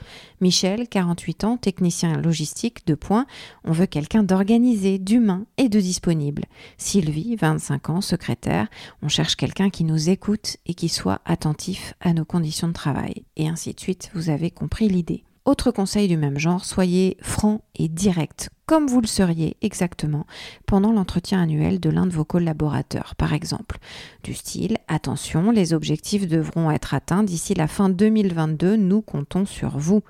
Michel, 0.41 0.89
48 0.89 1.45
ans, 1.45 1.57
technicien 1.57 2.21
logistique 2.21 2.87
de 2.87 2.95
point, 2.95 3.27
on 3.65 3.73
veut 3.73 3.87
quelqu'un 3.87 4.23
d'organisé, 4.23 4.99
d'humain 4.99 5.47
et 5.57 5.69
de 5.69 5.81
disponible. 5.81 6.45
Sylvie, 6.77 7.37
25 7.37 7.91
ans, 7.91 8.01
secrétaire, 8.01 8.69
on 9.03 9.09
cherche 9.09 9.37
quelqu'un 9.37 9.71
qui 9.71 9.85
nous 9.85 10.11
écoute 10.11 10.57
et 10.67 10.75
qui 10.75 10.89
soit 10.89 11.21
attentif 11.29 11.95
à 12.01 12.13
nos 12.13 12.25
conditions 12.25 12.69
de 12.69 12.73
travail. 12.73 13.25
Et 13.37 13.49
ainsi 13.49 13.73
de 13.73 13.81
suite, 13.81 14.11
vous 14.15 14.31
avez 14.31 14.51
compris 14.51 14.89
l'idée. 14.89 15.23
Autre 15.45 15.71
conseil 15.71 16.09
du 16.09 16.19
même 16.19 16.39
genre, 16.39 16.67
soyez 16.67 17.17
franc 17.23 17.63
et 17.75 17.89
direct, 17.89 18.51
comme 18.67 18.87
vous 18.87 19.01
le 19.01 19.07
seriez 19.07 19.57
exactement 19.63 20.27
pendant 20.67 20.93
l'entretien 20.93 21.41
annuel 21.41 21.81
de 21.81 21.89
l'un 21.89 22.07
de 22.07 22.13
vos 22.13 22.27
collaborateurs, 22.27 23.15
par 23.17 23.33
exemple. 23.33 23.79
Du 24.23 24.35
style, 24.35 24.77
attention, 24.89 25.51
les 25.51 25.73
objectifs 25.73 26.29
devront 26.29 26.71
être 26.71 26.93
atteints 26.93 27.23
d'ici 27.23 27.55
la 27.55 27.67
fin 27.67 27.89
2022, 27.89 28.77
nous 28.77 29.01
comptons 29.01 29.47
sur 29.47 29.79
vous. 29.79 30.03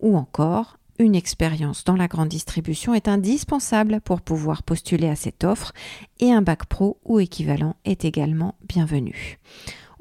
Ou 0.00 0.14
encore, 0.18 0.76
une 0.98 1.14
expérience 1.14 1.84
dans 1.84 1.96
la 1.96 2.06
grande 2.06 2.28
distribution 2.28 2.92
est 2.92 3.08
indispensable 3.08 4.02
pour 4.02 4.20
pouvoir 4.20 4.62
postuler 4.62 5.08
à 5.08 5.16
cette 5.16 5.42
offre 5.42 5.72
et 6.20 6.32
un 6.32 6.42
bac 6.42 6.66
pro 6.66 6.98
ou 7.06 7.18
équivalent 7.18 7.76
est 7.86 8.04
également 8.04 8.56
bienvenu. 8.68 9.38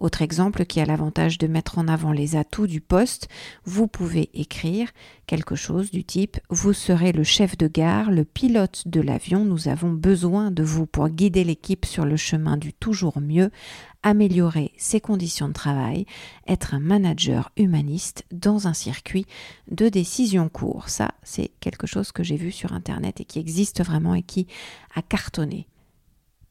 Autre 0.02 0.24
exemple 0.24 0.66
qui 0.66 0.80
a 0.80 0.86
l'avantage 0.86 1.38
de 1.38 1.46
mettre 1.46 1.78
en 1.78 1.88
avant 1.88 2.12
les 2.12 2.36
atouts 2.36 2.66
du 2.66 2.82
poste, 2.82 3.28
vous 3.66 3.86
pouvez 3.86 4.32
écrire 4.34 4.90
quelque 5.28 5.54
chose 5.54 5.92
du 5.92 6.04
type 6.04 6.40
Vous 6.50 6.74
serez 6.74 7.12
le 7.12 7.24
chef 7.24 7.56
de 7.56 7.68
gare, 7.68 8.10
le 8.10 8.26
pilote 8.26 8.88
de 8.88 9.00
l'avion, 9.00 9.46
nous 9.46 9.68
avons 9.68 9.92
besoin 9.92 10.50
de 10.50 10.64
vous 10.64 10.88
pour 10.88 11.08
guider 11.10 11.44
l'équipe 11.44 11.86
sur 11.86 12.04
le 12.04 12.18
chemin 12.18 12.58
du 12.58 12.74
toujours 12.74 13.22
mieux, 13.22 13.52
améliorer 14.02 14.72
ses 14.76 15.00
conditions 15.00 15.50
de 15.50 15.54
travail, 15.54 16.08
être 16.48 16.74
un 16.74 16.80
manager 16.80 17.52
humaniste 17.56 18.26
dans 18.32 18.68
un 18.68 18.74
circuit 18.74 19.28
de 19.70 19.88
décision 19.88 20.50
court. 20.50 20.90
Ça, 20.90 21.12
c'est 21.22 21.52
quelque 21.60 21.86
chose 21.86 22.12
que 22.12 22.24
j'ai 22.24 22.38
vu 22.38 22.52
sur 22.52 22.74
Internet 22.74 23.22
et 23.22 23.26
qui 23.26 23.38
existe 23.38 23.86
vraiment 23.86 24.16
et 24.16 24.24
qui 24.24 24.48
a 24.96 25.04
cartonné. 25.04 25.68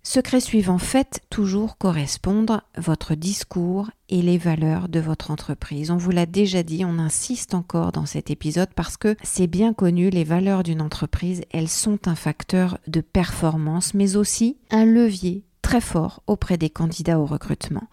Secret 0.03 0.41
suivant, 0.41 0.79
faites 0.79 1.21
toujours 1.29 1.77
correspondre 1.77 2.63
votre 2.79 3.15
discours 3.15 3.91
et 4.09 4.23
les 4.23 4.39
valeurs 4.39 4.89
de 4.89 4.99
votre 4.99 5.31
entreprise. 5.31 5.91
On 5.91 5.99
vous 5.99 6.11
l'a 6.11 6.25
déjà 6.25 6.63
dit, 6.63 6.87
on 6.87 6.99
insiste 6.99 7.53
encore 7.55 7.93
dans 7.93 8.07
cet 8.07 8.31
épisode 8.31 8.71
parce 8.75 8.97
que 8.97 9.15
c'est 9.23 9.47
bien 9.47 9.75
connu, 9.75 10.09
les 10.09 10.25
valeurs 10.25 10.63
d'une 10.63 10.81
entreprise, 10.81 11.43
elles 11.53 11.69
sont 11.69 12.09
un 12.09 12.15
facteur 12.15 12.79
de 12.87 13.03
performance, 13.03 13.93
mais 13.93 14.17
aussi 14.17 14.57
un 14.71 14.87
levier 14.87 15.45
très 15.61 15.83
fort 15.83 16.23
auprès 16.27 16.57
des 16.57 16.71
candidats 16.71 17.21
au 17.21 17.27
recrutement. 17.27 17.89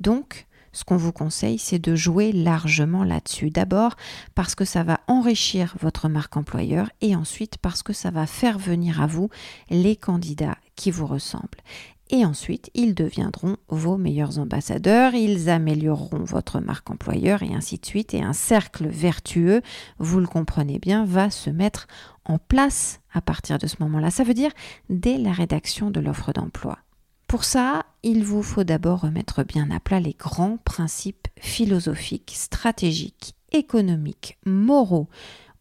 Donc, 0.00 0.48
ce 0.72 0.84
qu'on 0.84 0.96
vous 0.96 1.12
conseille, 1.12 1.58
c'est 1.58 1.78
de 1.78 1.94
jouer 1.94 2.32
largement 2.32 3.04
là-dessus. 3.04 3.50
D'abord 3.50 3.94
parce 4.34 4.54
que 4.54 4.64
ça 4.64 4.82
va 4.82 5.00
enrichir 5.06 5.74
votre 5.80 6.08
marque 6.08 6.36
employeur 6.36 6.90
et 7.02 7.14
ensuite 7.14 7.58
parce 7.58 7.82
que 7.82 7.92
ça 7.92 8.10
va 8.10 8.26
faire 8.26 8.58
venir 8.58 9.00
à 9.00 9.06
vous 9.06 9.28
les 9.70 9.96
candidats 9.96 10.56
qui 10.76 10.90
vous 10.90 11.06
ressemblent. 11.06 11.62
Et 12.10 12.26
ensuite, 12.26 12.70
ils 12.74 12.94
deviendront 12.94 13.56
vos 13.68 13.96
meilleurs 13.96 14.38
ambassadeurs, 14.38 15.14
ils 15.14 15.48
amélioreront 15.48 16.24
votre 16.24 16.60
marque 16.60 16.90
employeur 16.90 17.42
et 17.42 17.54
ainsi 17.54 17.78
de 17.78 17.86
suite. 17.86 18.12
Et 18.12 18.22
un 18.22 18.34
cercle 18.34 18.86
vertueux, 18.86 19.62
vous 19.98 20.20
le 20.20 20.26
comprenez 20.26 20.78
bien, 20.78 21.06
va 21.06 21.30
se 21.30 21.48
mettre 21.48 21.86
en 22.26 22.36
place 22.38 23.00
à 23.14 23.22
partir 23.22 23.58
de 23.58 23.66
ce 23.66 23.76
moment-là. 23.80 24.10
Ça 24.10 24.24
veut 24.24 24.34
dire 24.34 24.50
dès 24.90 25.16
la 25.16 25.32
rédaction 25.32 25.90
de 25.90 26.00
l'offre 26.00 26.32
d'emploi. 26.34 26.78
Pour 27.28 27.44
ça, 27.44 27.86
il 28.02 28.24
vous 28.24 28.42
faut 28.42 28.62
d'abord 28.62 29.00
remettre 29.00 29.42
bien 29.42 29.70
à 29.70 29.80
plat 29.80 30.00
les 30.00 30.12
grands 30.12 30.58
principes 30.58 31.28
philosophiques, 31.40 32.34
stratégiques, 32.34 33.34
économiques, 33.52 34.36
moraux 34.44 35.08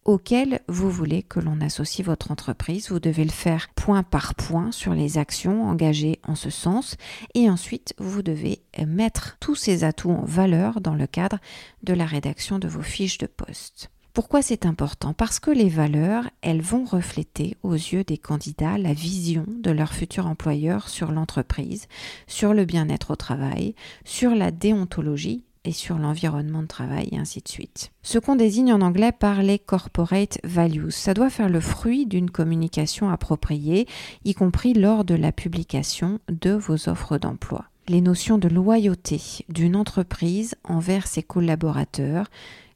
auxquels 0.06 0.62
vous 0.68 0.90
voulez 0.90 1.24
que 1.24 1.40
l'on 1.40 1.62
associe 1.62 2.06
votre 2.06 2.32
entreprise. 2.32 2.90
Vous 2.90 3.00
devez 3.00 3.24
le 3.24 3.32
faire 3.32 3.70
point 3.76 4.04
par 4.04 4.36
point 4.36 4.72
sur 4.72 4.94
les 4.94 5.18
actions 5.18 5.64
engagées 5.64 6.20
en 6.28 6.36
ce 6.36 6.50
sens 6.50 6.98
et 7.34 7.50
ensuite 7.50 7.94
vous 7.98 8.22
devez 8.22 8.62
mettre 8.86 9.38
tous 9.40 9.56
ces 9.56 9.84
atouts 9.84 10.12
en 10.12 10.26
valeur 10.26 10.82
dans 10.82 10.96
le 10.96 11.08
cadre 11.08 11.40
de 11.84 11.94
la 11.94 12.06
rédaction 12.06 12.60
de 12.60 12.68
vos 12.68 12.82
fiches 12.82 13.18
de 13.18 13.28
poste. 13.28 13.90
Pourquoi 14.14 14.42
c'est 14.42 14.66
important? 14.66 15.14
Parce 15.14 15.40
que 15.40 15.52
les 15.52 15.70
valeurs, 15.70 16.30
elles 16.42 16.62
vont 16.62 16.84
refléter 16.84 17.56
aux 17.64 17.76
yeux 17.76 18.04
des 18.04 18.18
candidats 18.18 18.78
la 18.78 18.94
vision 18.94 19.46
de 19.48 19.72
leur 19.72 19.94
futur 19.94 20.28
employeur 20.28 20.90
sur 20.90 21.14
l'entreprise, 21.14 21.88
sur 22.28 22.54
le 22.54 22.66
bien-être 22.66 23.12
au 23.12 23.16
travail, 23.16 23.74
sur 24.04 24.36
la 24.36 24.52
déontologie 24.52 25.46
et 25.64 25.72
sur 25.72 25.98
l'environnement 25.98 26.62
de 26.62 26.68
travail 26.68 27.10
et 27.12 27.18
ainsi 27.18 27.42
de 27.42 27.48
suite. 27.48 27.92
Ce 28.02 28.18
qu'on 28.18 28.36
désigne 28.36 28.74
en 28.74 28.82
anglais 28.82 29.12
par 29.12 29.44
les 29.44 29.60
corporate 29.60 30.40
values, 30.44 30.92
ça 30.92 31.14
doit 31.14 31.30
faire 31.30 31.50
le 31.50 31.60
fruit 31.60 32.06
d'une 32.06 32.32
communication 32.32 33.10
appropriée, 33.10 33.88
y 34.26 34.34
compris 34.34 34.74
lors 34.74 35.04
de 35.04 35.16
la 35.16 35.32
publication 35.32 36.20
de 36.30 36.52
vos 36.52 36.90
offres 36.90 37.18
d'emploi. 37.18 37.66
Les 37.88 38.02
notions 38.02 38.38
de 38.38 38.48
loyauté 38.48 39.22
d'une 39.50 39.76
entreprise 39.76 40.56
envers 40.64 41.08
ses 41.08 41.24
collaborateurs, 41.24 42.28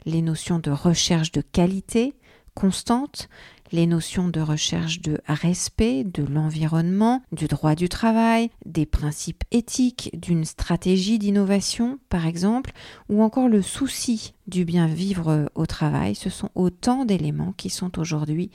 les 0.05 0.21
notions 0.21 0.59
de 0.59 0.71
recherche 0.71 1.31
de 1.31 1.41
qualité 1.41 2.13
constante, 2.55 3.29
les 3.71 3.85
notions 3.85 4.27
de 4.27 4.39
recherche 4.39 5.01
de 5.01 5.19
respect 5.27 6.03
de 6.03 6.23
l'environnement, 6.23 7.21
du 7.31 7.47
droit 7.47 7.75
du 7.75 7.89
travail, 7.89 8.49
des 8.65 8.85
principes 8.85 9.43
éthiques, 9.51 10.09
d'une 10.13 10.45
stratégie 10.45 11.19
d'innovation 11.19 11.99
par 12.09 12.25
exemple, 12.25 12.71
ou 13.09 13.21
encore 13.21 13.49
le 13.49 13.61
souci 13.61 14.33
du 14.47 14.65
bien 14.65 14.87
vivre 14.87 15.49
au 15.55 15.65
travail, 15.65 16.15
ce 16.15 16.29
sont 16.29 16.49
autant 16.55 17.05
d'éléments 17.05 17.53
qui 17.53 17.69
sont 17.69 17.99
aujourd'hui 17.99 18.49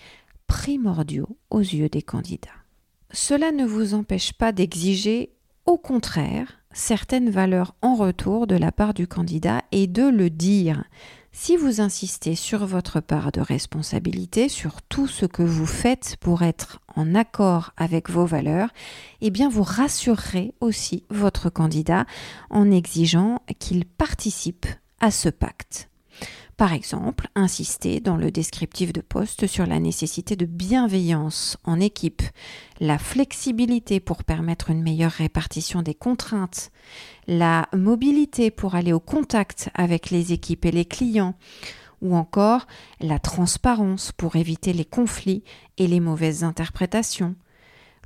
primordiaux 0.47 1.37
aux 1.50 1.61
yeux 1.61 1.88
des 1.88 2.02
candidats. 2.02 2.49
Cela 3.12 3.52
ne 3.52 3.64
vous 3.64 3.95
empêche 3.95 4.33
pas 4.33 4.52
d'exiger, 4.52 5.30
au 5.66 5.76
contraire, 5.76 6.61
certaines 6.73 7.30
valeurs 7.30 7.75
en 7.83 7.95
retour 7.95 8.47
de 8.47 8.57
la 8.57 8.73
part 8.73 8.95
du 8.95 9.07
candidat 9.07 9.62
et 9.73 9.87
de 9.87 10.04
le 10.04 10.30
dire. 10.30 10.85
Si 11.42 11.56
vous 11.56 11.80
insistez 11.80 12.35
sur 12.35 12.66
votre 12.66 13.00
part 13.00 13.32
de 13.32 13.40
responsabilité, 13.40 14.50
sur 14.50 14.82
tout 14.82 15.06
ce 15.06 15.25
que 15.25 15.42
vous 15.42 15.64
faites 15.64 16.18
pour 16.20 16.42
être 16.42 16.80
en 16.94 17.14
accord 17.14 17.73
avec 17.78 18.11
vos 18.11 18.26
valeurs, 18.26 18.68
eh 19.23 19.30
bien 19.30 19.49
vous 19.49 19.62
rassurerez 19.62 20.52
aussi 20.61 21.04
votre 21.09 21.49
candidat 21.49 22.04
en 22.50 22.70
exigeant 22.70 23.40
qu'il 23.59 23.87
participe 23.87 24.66
à 25.00 25.11
ce 25.11 25.30
pacte. 25.30 25.89
Par 26.57 26.75
exemple, 26.75 27.29
insister 27.35 28.00
dans 28.00 28.17
le 28.17 28.31
descriptif 28.31 28.93
de 28.93 29.00
poste 29.00 29.47
sur 29.47 29.67
la 29.67 29.81
nécessité 29.81 30.37
de 30.37 30.45
bienveillance 30.45 31.57
en 31.65 31.81
équipe, 31.81 32.23
la 32.81 32.99
flexibilité 32.99 33.99
pour 33.99 34.25
permettre 34.25 34.69
une 34.69 34.83
meilleure 34.83 35.12
répartition 35.12 35.81
des 35.81 35.95
contraintes, 35.95 36.71
la 37.27 37.67
mobilité 37.75 38.50
pour 38.50 38.75
aller 38.75 38.93
au 38.93 39.00
contact 39.00 39.71
avec 39.75 40.11
les 40.11 40.33
équipes 40.35 40.67
et 40.67 40.71
les 40.71 40.85
clients, 40.85 41.35
ou 42.03 42.15
encore 42.15 42.67
la 43.00 43.19
transparence 43.19 44.12
pour 44.12 44.37
éviter 44.37 44.73
les 44.73 44.85
conflits 44.85 45.45
et 45.79 45.87
les 45.87 46.00
mauvaises 46.00 46.45
interprétations, 46.45 47.37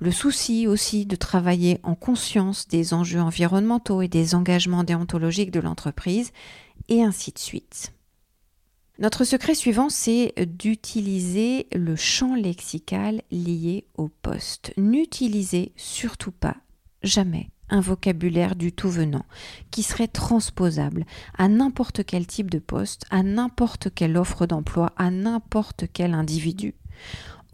le 0.00 0.10
souci 0.10 0.66
aussi 0.66 1.06
de 1.06 1.16
travailler 1.16 1.78
en 1.82 1.94
conscience 1.94 2.68
des 2.68 2.94
enjeux 2.94 3.20
environnementaux 3.20 4.02
et 4.02 4.08
des 4.08 4.34
engagements 4.34 4.84
déontologiques 4.84 5.52
de 5.52 5.60
l'entreprise, 5.60 6.32
et 6.88 7.02
ainsi 7.02 7.32
de 7.32 7.38
suite. 7.38 7.92
Notre 9.00 9.24
secret 9.24 9.56
suivant, 9.56 9.88
c'est 9.88 10.34
d'utiliser 10.46 11.66
le 11.74 11.96
champ 11.96 12.36
lexical 12.36 13.22
lié 13.32 13.86
au 13.96 14.08
poste. 14.08 14.72
N'utilisez 14.76 15.72
surtout 15.74 16.30
pas, 16.30 16.56
jamais, 17.02 17.50
un 17.70 17.80
vocabulaire 17.80 18.54
du 18.54 18.70
tout 18.70 18.88
venant 18.88 19.24
qui 19.72 19.82
serait 19.82 20.06
transposable 20.06 21.06
à 21.36 21.48
n'importe 21.48 22.04
quel 22.04 22.24
type 22.28 22.50
de 22.50 22.60
poste, 22.60 23.04
à 23.10 23.24
n'importe 23.24 23.92
quelle 23.92 24.16
offre 24.16 24.46
d'emploi, 24.46 24.92
à 24.96 25.10
n'importe 25.10 25.86
quel 25.92 26.14
individu. 26.14 26.74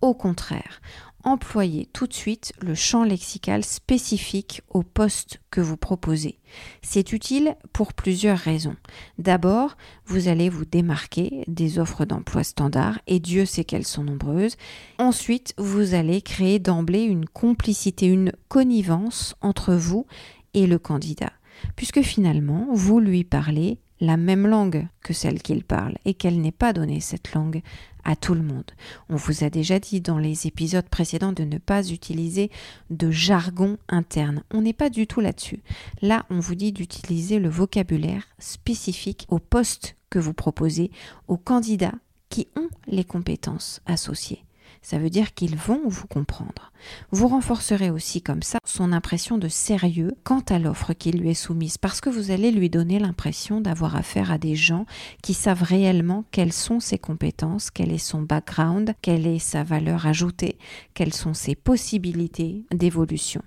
Au 0.03 0.13
contraire, 0.13 0.83
employez 1.25 1.87
tout 1.93 2.07
de 2.07 2.13
suite 2.13 2.53
le 2.61 2.75
champ 2.75 3.05
lexical 3.05 3.65
spécifique 3.65 4.63
au 4.69 4.83
poste 4.83 5.41
que 5.51 5.61
vous 5.61 5.77
proposez. 5.77 6.39
C'est 6.83 7.13
utile 7.13 7.57
pour 7.73 7.93
plusieurs 7.93 8.39
raisons. 8.39 8.77
D'abord, 9.19 9.77
vous 10.07 10.29
allez 10.29 10.49
vous 10.49 10.65
démarquer 10.65 11.45
des 11.47 11.79
offres 11.79 12.05
d'emploi 12.05 12.45
standards 12.45 12.99
et 13.07 13.21
Dieu 13.21 13.45
sait 13.45 13.65
qu'elles 13.65 13.87
sont 13.87 14.05
nombreuses. 14.05 14.57
Ensuite, 14.99 15.55
vous 15.59 15.95
allez 15.95 16.23
créer 16.23 16.59
d'emblée 16.59 17.03
une 17.03 17.27
complicité, 17.27 18.07
une 18.07 18.33
connivence 18.49 19.35
entre 19.41 19.75
vous 19.75 20.07
et 20.55 20.67
le 20.67 20.79
candidat, 20.79 21.33
puisque 21.77 22.03
finalement, 22.03 22.69
vous 22.73 23.01
lui 23.01 23.25
parlez 23.25 23.79
la 24.01 24.17
même 24.17 24.47
langue 24.47 24.87
que 25.03 25.13
celle 25.13 25.43
qu'il 25.43 25.65
parle 25.65 25.95
et 26.05 26.15
qu'elle 26.15 26.41
n'est 26.41 26.53
pas 26.53 26.73
donnée 26.73 27.01
cette 27.01 27.35
langue 27.35 27.63
à 28.05 28.17
tout 28.17 28.35
le 28.35 28.43
monde. 28.43 28.71
On 29.09 29.17
vous 29.17 29.45
a 29.45 29.51
déjà 29.51 29.79
dit 29.79 30.01
dans 30.01 30.19
les 30.19 30.47
épisodes 30.47 30.89
précédents 30.89 31.33
de 31.33 31.45
ne 31.45 31.59
pas 31.59 31.89
utiliser 31.89 32.51
de 32.91 33.11
jargon 33.11 33.79
interne. 33.89 34.43
On 34.53 34.63
n'est 34.63 34.73
pas 34.73 34.91
du 34.91 35.07
tout 35.07 35.21
là-dessus. 35.21 35.63
Là, 36.03 36.27
on 36.31 36.41
vous 36.41 36.55
dit 36.55 36.73
d'utiliser 36.73 37.39
le 37.39 37.49
vocabulaire 37.49 38.25
spécifique 38.39 39.27
au 39.29 39.39
poste 39.39 39.97
que 40.11 40.19
vous 40.19 40.35
proposez 40.35 40.91
aux 41.29 41.37
candidats 41.37 41.95
qui 42.29 42.49
ont 42.57 42.69
les 42.87 43.05
compétences 43.05 43.81
associées 43.87 44.45
ça 44.83 44.99
veut 44.99 45.11
dire 45.11 45.35
qu'ils 45.35 45.57
vont 45.57 45.83
vous 45.87 46.07
comprendre. 46.07 46.73
Vous 47.11 47.29
renforcerez 47.29 47.91
aussi 47.91 48.23
comme 48.23 48.43
ça 48.43 48.59
son 48.65 48.93
impression 48.93 49.39
de 49.39 49.49
sérieux 49.49 50.13
quant 50.25 50.43
à 50.49 50.59
l'offre 50.59 50.93
qui 50.93 51.13
lui 51.13 51.31
est 51.31 51.35
soumise, 51.35 51.79
parce 51.79 52.01
que 52.01 52.11
vous 52.11 52.31
allez 52.31 52.51
lui 52.51 52.71
donner 52.71 52.99
l'impression 52.99 53.61
d'avoir 53.61 53.97
affaire 53.97 54.31
à 54.31 54.39
des 54.39 54.57
gens 54.57 54.87
qui 55.23 55.35
savent 55.35 55.63
réellement 55.63 56.25
quelles 56.31 56.53
sont 56.53 56.81
ses 56.81 56.99
compétences, 56.99 57.71
quel 57.71 57.93
est 57.93 57.99
son 57.99 58.23
background, 58.23 58.95
quelle 59.03 59.27
est 59.27 59.39
sa 59.39 59.63
valeur 59.63 60.07
ajoutée, 60.07 60.59
quelles 60.95 61.15
sont 61.15 61.35
ses 61.35 61.55
possibilités 61.55 62.65
d'évolution. 62.73 63.43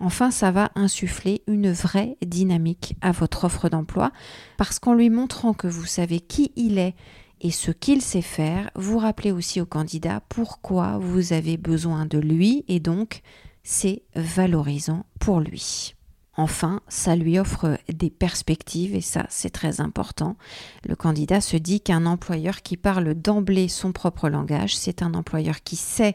Enfin, 0.00 0.30
ça 0.30 0.50
va 0.50 0.70
insuffler 0.76 1.42
une 1.48 1.72
vraie 1.72 2.16
dynamique 2.24 2.94
à 3.00 3.12
votre 3.12 3.44
offre 3.44 3.68
d'emploi 3.68 4.12
parce 4.56 4.78
qu'en 4.78 4.94
lui 4.94 5.10
montrant 5.10 5.52
que 5.52 5.66
vous 5.66 5.86
savez 5.86 6.20
qui 6.20 6.52
il 6.56 6.78
est 6.78 6.94
et 7.40 7.50
ce 7.50 7.70
qu'il 7.70 8.02
sait 8.02 8.22
faire, 8.22 8.70
vous 8.74 8.98
rappelez 8.98 9.32
aussi 9.32 9.60
au 9.60 9.66
candidat 9.66 10.20
pourquoi 10.28 10.98
vous 10.98 11.32
avez 11.32 11.56
besoin 11.56 12.06
de 12.06 12.18
lui 12.18 12.64
et 12.68 12.80
donc 12.80 13.22
c'est 13.62 14.02
valorisant 14.14 15.04
pour 15.20 15.40
lui. 15.40 15.94
Enfin, 16.38 16.82
ça 16.86 17.16
lui 17.16 17.36
offre 17.36 17.78
des 17.92 18.10
perspectives 18.10 18.94
et 18.94 19.00
ça, 19.00 19.26
c'est 19.28 19.50
très 19.50 19.80
important. 19.80 20.36
Le 20.86 20.94
candidat 20.94 21.40
se 21.40 21.56
dit 21.56 21.80
qu'un 21.80 22.06
employeur 22.06 22.62
qui 22.62 22.76
parle 22.76 23.14
d'emblée 23.14 23.66
son 23.66 23.90
propre 23.90 24.28
langage, 24.28 24.76
c'est 24.76 25.02
un 25.02 25.14
employeur 25.14 25.64
qui 25.64 25.74
sait 25.74 26.14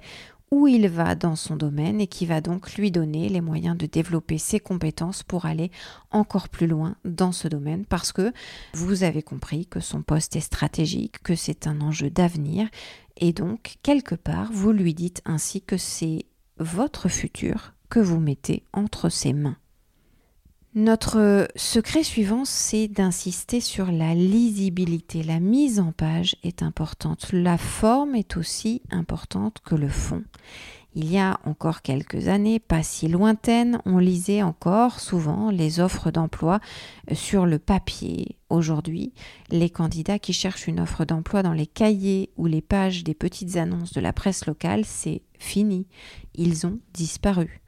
où 0.54 0.68
il 0.68 0.88
va 0.88 1.16
dans 1.16 1.36
son 1.36 1.56
domaine 1.56 2.00
et 2.00 2.06
qui 2.06 2.28
va 2.28 2.39
donc 2.39 2.76
lui 2.76 2.92
donner 2.92 3.28
les 3.28 3.42
moyens 3.42 3.76
de 3.76 3.88
développer 3.88 4.38
ses 4.38 4.60
compétences 4.60 5.24
pour 5.24 5.48
aller 5.48 5.72
encore 6.12 6.48
plus 6.48 6.68
loin 6.68 6.96
dans 7.06 7.32
ce 7.32 7.48
domaine 7.48 7.86
parce 7.88 8.12
que 8.12 8.32
vous 8.76 9.04
avez 9.04 9.24
compris 9.24 9.66
que 9.66 9.80
son 9.80 10.04
poste 10.04 10.36
est 10.36 10.42
stratégique, 10.42 11.24
que 11.24 11.34
c'est 11.34 11.66
un 11.66 11.82
enjeu 11.82 12.12
d'avenir 12.12 12.70
et 13.18 13.34
donc 13.34 13.78
quelque 13.82 14.13
part 14.13 14.52
vous 14.52 14.72
lui 14.72 14.94
dites 14.94 15.24
ainsi 15.26 15.60
que 15.60 15.78
c'est 15.78 16.28
votre 16.60 17.10
futur 17.10 17.74
que 17.89 18.00
vous 18.00 18.20
mettez 18.20 18.62
entre 18.74 19.10
ses 19.10 19.34
mains. 19.34 19.58
Notre 20.76 21.48
secret 21.56 22.02
suivant, 22.02 22.46
c'est 22.46 22.88
d'insister 22.88 23.62
sur 23.62 23.92
la 23.92 24.16
lisibilité. 24.16 25.22
La 25.22 25.40
mise 25.40 25.80
en 25.80 25.92
page 25.92 26.36
est 26.44 26.64
importante. 26.64 27.28
La 27.32 27.60
forme 27.60 28.16
est 28.16 28.38
aussi 28.38 28.82
importante 28.90 29.60
que 29.64 29.76
le 29.76 29.88
fond. 29.88 30.24
Il 30.96 31.12
y 31.12 31.20
a 31.20 31.40
encore 31.46 31.84
quelques 31.84 32.28
années, 32.28 32.58
pas 32.60 32.82
si 32.82 33.08
lointaines, 33.08 33.80
on 33.86 34.00
lisait 34.00 34.42
encore 34.42 35.00
souvent 35.00 35.52
les 35.52 35.80
offres 35.80 36.10
d'emploi 36.10 36.60
sur 37.12 37.46
le 37.46 37.60
papier. 37.60 38.38
Aujourd'hui, 38.50 39.14
les 39.52 39.70
candidats 39.70 40.20
qui 40.20 40.34
cherchent 40.34 40.68
une 40.68 40.80
offre 40.80 41.06
d'emploi 41.06 41.44
dans 41.44 41.54
les 41.54 41.68
cahiers 41.68 42.32
ou 42.36 42.48
les 42.48 42.62
pages 42.62 43.04
des 43.04 43.14
petites 43.14 43.58
annonces 43.58 43.94
de 43.94 44.02
la 44.02 44.14
presse 44.14 44.48
locale, 44.48 44.86
c'est 44.86 45.22
fini. 45.38 45.86
Ils 46.34 46.66
ont 46.66 46.80
disparu. 46.94 47.62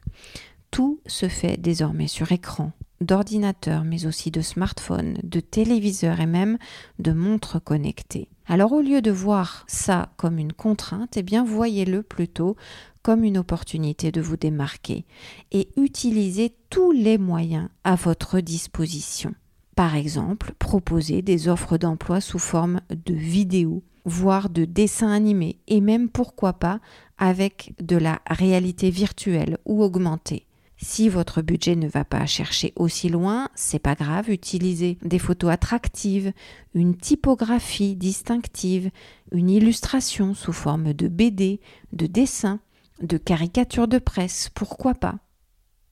Tout 0.72 1.00
se 1.06 1.28
fait 1.28 1.56
désormais 1.56 2.08
sur 2.08 2.32
écran, 2.32 2.72
d'ordinateurs, 3.00 3.84
mais 3.84 4.06
aussi 4.06 4.30
de 4.30 4.40
smartphones, 4.40 5.18
de 5.22 5.40
téléviseurs 5.40 6.20
et 6.20 6.26
même 6.26 6.58
de 6.98 7.12
montres 7.12 7.62
connectées. 7.62 8.28
Alors 8.46 8.72
au 8.72 8.80
lieu 8.80 9.02
de 9.02 9.10
voir 9.10 9.64
ça 9.66 10.10
comme 10.16 10.38
une 10.38 10.52
contrainte, 10.52 11.16
eh 11.16 11.22
bien 11.22 11.44
voyez-le 11.44 12.02
plutôt 12.02 12.56
comme 13.02 13.24
une 13.24 13.38
opportunité 13.38 14.10
de 14.10 14.20
vous 14.20 14.36
démarquer 14.36 15.04
et 15.52 15.68
utilisez 15.76 16.54
tous 16.70 16.92
les 16.92 17.18
moyens 17.18 17.68
à 17.84 17.94
votre 17.94 18.40
disposition. 18.40 19.34
Par 19.76 19.94
exemple, 19.94 20.54
proposer 20.58 21.22
des 21.22 21.48
offres 21.48 21.76
d'emploi 21.76 22.20
sous 22.20 22.38
forme 22.38 22.80
de 22.88 23.14
vidéos, 23.14 23.82
voire 24.06 24.48
de 24.48 24.64
dessins 24.64 25.10
animés, 25.12 25.58
et 25.68 25.80
même 25.80 26.08
pourquoi 26.08 26.54
pas 26.54 26.80
avec 27.18 27.74
de 27.80 27.96
la 27.96 28.20
réalité 28.28 28.90
virtuelle 28.90 29.58
ou 29.66 29.82
augmentée. 29.82 30.46
Si 30.88 31.08
votre 31.08 31.42
budget 31.42 31.74
ne 31.74 31.88
va 31.88 32.04
pas 32.04 32.26
chercher 32.26 32.72
aussi 32.76 33.08
loin, 33.08 33.48
c'est 33.56 33.80
pas 33.80 33.96
grave, 33.96 34.30
utilisez 34.30 34.98
des 35.02 35.18
photos 35.18 35.50
attractives, 35.50 36.32
une 36.74 36.96
typographie 36.96 37.96
distinctive, 37.96 38.92
une 39.32 39.50
illustration 39.50 40.32
sous 40.32 40.52
forme 40.52 40.92
de 40.92 41.08
BD, 41.08 41.60
de 41.92 42.06
dessin, 42.06 42.60
de 43.02 43.18
caricature 43.18 43.88
de 43.88 43.98
presse, 43.98 44.48
pourquoi 44.54 44.94
pas. 44.94 45.18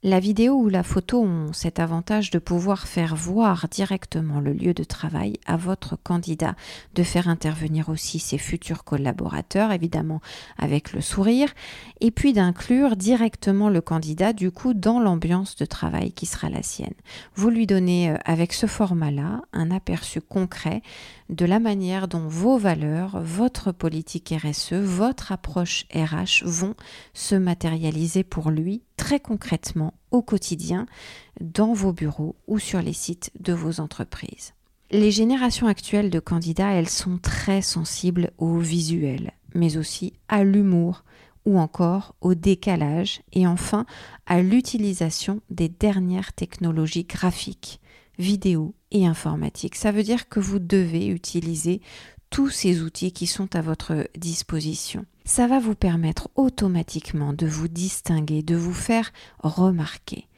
La 0.06 0.20
vidéo 0.20 0.56
ou 0.56 0.68
la 0.68 0.82
photo 0.82 1.22
ont 1.22 1.54
cet 1.54 1.78
avantage 1.80 2.30
de 2.30 2.38
pouvoir 2.38 2.86
faire 2.86 3.16
voir 3.16 3.68
directement 3.70 4.38
le 4.38 4.52
lieu 4.52 4.74
de 4.74 4.84
travail 4.84 5.38
à 5.46 5.56
votre 5.56 5.96
candidat, 5.96 6.56
de 6.94 7.02
faire 7.02 7.26
intervenir 7.26 7.88
aussi 7.88 8.18
ses 8.18 8.36
futurs 8.36 8.84
collaborateurs, 8.84 9.72
évidemment 9.72 10.20
avec 10.58 10.92
le 10.92 11.00
sourire, 11.00 11.48
et 12.02 12.10
puis 12.10 12.34
d'inclure 12.34 12.96
directement 12.96 13.70
le 13.70 13.80
candidat 13.80 14.34
du 14.34 14.50
coup 14.50 14.74
dans 14.74 15.00
l'ambiance 15.00 15.56
de 15.56 15.64
travail 15.64 16.12
qui 16.12 16.26
sera 16.26 16.50
la 16.50 16.62
sienne. 16.62 16.92
Vous 17.34 17.48
lui 17.48 17.66
donnez 17.66 18.10
euh, 18.10 18.18
avec 18.26 18.52
ce 18.52 18.66
format-là 18.66 19.40
un 19.54 19.70
aperçu 19.70 20.20
concret 20.20 20.82
de 21.30 21.46
la 21.46 21.60
manière 21.60 22.08
dont 22.08 22.28
vos 22.28 22.58
valeurs, 22.58 23.22
votre 23.22 23.72
politique 23.72 24.34
RSE, 24.36 24.74
votre 24.74 25.32
approche 25.32 25.86
RH 25.94 26.44
vont 26.44 26.74
se 27.14 27.36
matérialiser 27.36 28.22
pour 28.22 28.50
lui 28.50 28.82
très 28.96 29.20
concrètement 29.20 29.94
au 30.10 30.22
quotidien 30.22 30.86
dans 31.40 31.72
vos 31.72 31.92
bureaux 31.92 32.36
ou 32.46 32.58
sur 32.58 32.80
les 32.80 32.92
sites 32.92 33.30
de 33.40 33.52
vos 33.52 33.80
entreprises. 33.80 34.54
Les 34.90 35.10
générations 35.10 35.66
actuelles 35.66 36.10
de 36.10 36.20
candidats, 36.20 36.70
elles 36.70 36.88
sont 36.88 37.18
très 37.18 37.62
sensibles 37.62 38.30
au 38.38 38.58
visuel, 38.58 39.32
mais 39.54 39.76
aussi 39.76 40.12
à 40.28 40.44
l'humour 40.44 41.04
ou 41.46 41.58
encore 41.58 42.14
au 42.20 42.34
décalage 42.34 43.22
et 43.32 43.46
enfin 43.46 43.86
à 44.26 44.40
l'utilisation 44.40 45.40
des 45.50 45.68
dernières 45.68 46.32
technologies 46.32 47.04
graphiques 47.04 47.80
vidéo 48.18 48.74
et 48.90 49.06
informatique. 49.06 49.74
Ça 49.74 49.92
veut 49.92 50.02
dire 50.02 50.28
que 50.28 50.40
vous 50.40 50.58
devez 50.58 51.06
utiliser 51.08 51.80
tous 52.30 52.50
ces 52.50 52.82
outils 52.82 53.12
qui 53.12 53.26
sont 53.26 53.54
à 53.54 53.60
votre 53.60 54.08
disposition. 54.16 55.04
Ça 55.26 55.46
va 55.46 55.58
vous 55.58 55.74
permettre 55.74 56.28
automatiquement 56.36 57.32
de 57.32 57.46
vous 57.46 57.66
distinguer, 57.66 58.42
de 58.42 58.56
vous 58.56 58.74
faire 58.74 59.10
remarquer. 59.38 60.28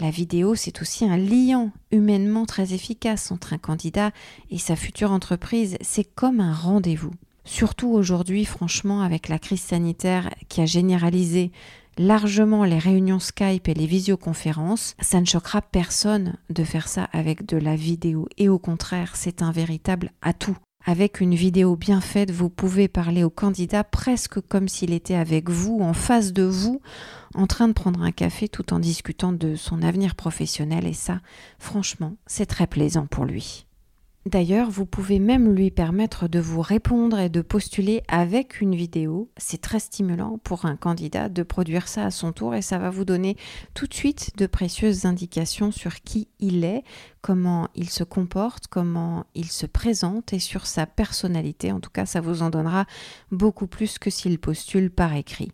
La 0.00 0.10
vidéo, 0.10 0.54
c'est 0.54 0.80
aussi 0.80 1.04
un 1.04 1.18
liant 1.18 1.70
humainement 1.92 2.46
très 2.46 2.72
efficace 2.72 3.30
entre 3.30 3.52
un 3.52 3.58
candidat 3.58 4.12
et 4.50 4.58
sa 4.58 4.76
future 4.76 5.12
entreprise. 5.12 5.76
C'est 5.82 6.04
comme 6.04 6.40
un 6.40 6.54
rendez-vous. 6.54 7.12
Surtout 7.44 7.90
aujourd'hui, 7.90 8.46
franchement, 8.46 9.02
avec 9.02 9.28
la 9.28 9.38
crise 9.38 9.60
sanitaire 9.60 10.30
qui 10.48 10.62
a 10.62 10.66
généralisé 10.66 11.52
largement 11.98 12.64
les 12.64 12.78
réunions 12.78 13.18
Skype 13.18 13.68
et 13.68 13.74
les 13.74 13.86
visioconférences, 13.86 14.94
ça 15.00 15.20
ne 15.20 15.26
choquera 15.26 15.60
personne 15.60 16.36
de 16.48 16.64
faire 16.64 16.88
ça 16.88 17.04
avec 17.12 17.44
de 17.44 17.58
la 17.58 17.76
vidéo. 17.76 18.26
Et 18.38 18.48
au 18.48 18.58
contraire, 18.58 19.16
c'est 19.16 19.42
un 19.42 19.52
véritable 19.52 20.12
atout. 20.22 20.56
Avec 20.90 21.20
une 21.20 21.36
vidéo 21.36 21.76
bien 21.76 22.00
faite, 22.00 22.32
vous 22.32 22.50
pouvez 22.50 22.88
parler 22.88 23.22
au 23.22 23.30
candidat 23.30 23.84
presque 23.84 24.40
comme 24.40 24.66
s'il 24.66 24.92
était 24.92 25.14
avec 25.14 25.48
vous, 25.48 25.78
en 25.80 25.92
face 25.92 26.32
de 26.32 26.42
vous, 26.42 26.80
en 27.36 27.46
train 27.46 27.68
de 27.68 27.72
prendre 27.72 28.02
un 28.02 28.10
café 28.10 28.48
tout 28.48 28.74
en 28.74 28.80
discutant 28.80 29.32
de 29.32 29.54
son 29.54 29.84
avenir 29.84 30.16
professionnel. 30.16 30.88
Et 30.88 30.92
ça, 30.92 31.20
franchement, 31.60 32.16
c'est 32.26 32.46
très 32.46 32.66
plaisant 32.66 33.06
pour 33.06 33.24
lui. 33.24 33.66
D'ailleurs, 34.26 34.68
vous 34.68 34.84
pouvez 34.84 35.18
même 35.18 35.54
lui 35.54 35.70
permettre 35.70 36.28
de 36.28 36.40
vous 36.40 36.60
répondre 36.60 37.18
et 37.18 37.30
de 37.30 37.40
postuler 37.40 38.02
avec 38.06 38.60
une 38.60 38.74
vidéo. 38.74 39.30
C'est 39.38 39.62
très 39.62 39.80
stimulant 39.80 40.38
pour 40.44 40.66
un 40.66 40.76
candidat 40.76 41.30
de 41.30 41.42
produire 41.42 41.88
ça 41.88 42.04
à 42.04 42.10
son 42.10 42.32
tour 42.32 42.54
et 42.54 42.60
ça 42.60 42.78
va 42.78 42.90
vous 42.90 43.06
donner 43.06 43.38
tout 43.72 43.86
de 43.86 43.94
suite 43.94 44.36
de 44.36 44.46
précieuses 44.46 45.06
indications 45.06 45.72
sur 45.72 46.02
qui 46.02 46.28
il 46.38 46.64
est, 46.64 46.84
comment 47.22 47.68
il 47.74 47.88
se 47.88 48.04
comporte, 48.04 48.66
comment 48.66 49.24
il 49.34 49.46
se 49.46 49.64
présente 49.64 50.34
et 50.34 50.38
sur 50.38 50.66
sa 50.66 50.84
personnalité. 50.84 51.72
En 51.72 51.80
tout 51.80 51.90
cas, 51.90 52.04
ça 52.04 52.20
vous 52.20 52.42
en 52.42 52.50
donnera 52.50 52.84
beaucoup 53.30 53.68
plus 53.68 53.98
que 53.98 54.10
s'il 54.10 54.38
postule 54.38 54.90
par 54.90 55.14
écrit. 55.14 55.50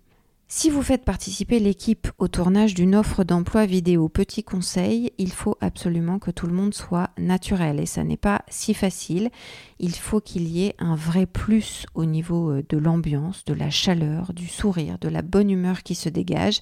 Si 0.49 0.71
vous 0.71 0.83
faites 0.83 1.05
participer 1.05 1.59
l'équipe 1.59 2.07
au 2.19 2.29
tournage 2.29 2.75
d'une 2.75 2.95
offre 2.95 3.25
d'emploi 3.25 3.67
vidéo, 3.67 4.09
petit 4.09 4.45
conseil, 4.45 5.11
il 5.19 5.33
faut 5.33 5.57
absolument 5.61 6.21
que 6.21 6.31
tout 6.31 6.47
le 6.47 6.53
monde 6.53 6.73
soit 6.73 7.11
naturel 7.19 7.81
et 7.81 7.87
ça 7.87 8.05
n'est 8.05 8.17
pas 8.17 8.43
si 8.49 8.73
facile. 8.73 9.31
Il 9.81 9.97
faut 9.97 10.21
qu'il 10.21 10.47
y 10.47 10.65
ait 10.65 10.77
un 10.79 10.95
vrai 10.95 11.27
plus 11.27 11.85
au 11.97 12.05
niveau 12.05 12.53
euh, 12.53 12.65
de 12.69 12.79
l'ambiance, 12.79 13.45
de 13.45 13.55
la 13.55 13.71
chaleur, 13.71 14.33
du 14.35 14.47
sourire, 14.47 14.99
de 15.01 15.09
la 15.09 15.23
bonne 15.23 15.51
humeur 15.51 15.83
qui 15.83 15.97
se 15.97 16.09
dégage. 16.09 16.61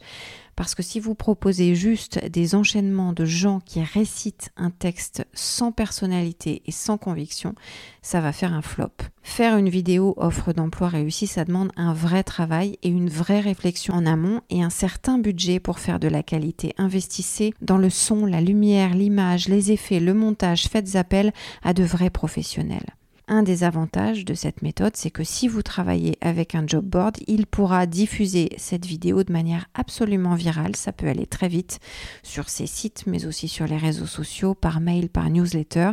Parce 0.56 0.74
que 0.74 0.82
si 0.82 1.00
vous 1.00 1.14
proposez 1.14 1.74
juste 1.74 2.24
des 2.26 2.54
enchaînements 2.54 3.12
de 3.12 3.24
gens 3.24 3.60
qui 3.60 3.82
récitent 3.82 4.50
un 4.56 4.70
texte 4.70 5.26
sans 5.32 5.72
personnalité 5.72 6.62
et 6.66 6.72
sans 6.72 6.98
conviction, 6.98 7.54
ça 8.02 8.20
va 8.20 8.32
faire 8.32 8.52
un 8.52 8.62
flop. 8.62 8.92
Faire 9.22 9.56
une 9.56 9.68
vidéo 9.68 10.14
offre 10.16 10.52
d'emploi 10.52 10.88
réussie, 10.88 11.26
ça 11.26 11.44
demande 11.44 11.72
un 11.76 11.94
vrai 11.94 12.22
travail 12.22 12.78
et 12.82 12.88
une 12.88 13.08
vraie 13.08 13.40
réflexion 13.40 13.94
en 13.94 14.06
amont 14.06 14.42
et 14.50 14.62
un 14.62 14.70
certain 14.70 15.18
budget 15.18 15.60
pour 15.60 15.78
faire 15.78 15.98
de 15.98 16.08
la 16.08 16.22
qualité. 16.22 16.74
Investissez 16.78 17.54
dans 17.62 17.78
le 17.78 17.90
son, 17.90 18.26
la 18.26 18.40
lumière, 18.40 18.94
l'image, 18.94 19.48
les 19.48 19.72
effets, 19.72 20.00
le 20.00 20.14
montage, 20.14 20.68
faites 20.68 20.96
appel 20.96 21.32
à 21.62 21.72
de 21.72 21.84
vrais 21.84 22.10
professionnels. 22.10 22.94
Un 23.26 23.42
des 23.42 23.64
avantages 23.64 24.26
de 24.26 24.34
cette 24.34 24.60
méthode, 24.60 24.96
c'est 24.96 25.10
que 25.10 25.24
si 25.24 25.48
vous 25.48 25.62
travaillez 25.62 26.18
avec 26.20 26.54
un 26.54 26.66
job 26.66 26.84
board, 26.84 27.16
il 27.26 27.46
pourra 27.46 27.87
diffuser 27.87 28.50
cette 28.58 28.84
vidéo 28.84 29.24
de 29.24 29.32
manière 29.32 29.66
absolument 29.72 30.34
virale. 30.34 30.76
Ça 30.76 30.92
peut 30.92 31.08
aller 31.08 31.24
très 31.24 31.48
vite 31.48 31.80
sur 32.22 32.50
ses 32.50 32.66
sites, 32.66 33.04
mais 33.06 33.24
aussi 33.24 33.48
sur 33.48 33.66
les 33.66 33.78
réseaux 33.78 34.04
sociaux, 34.04 34.54
par 34.54 34.78
mail, 34.80 35.08
par 35.08 35.30
newsletter. 35.30 35.92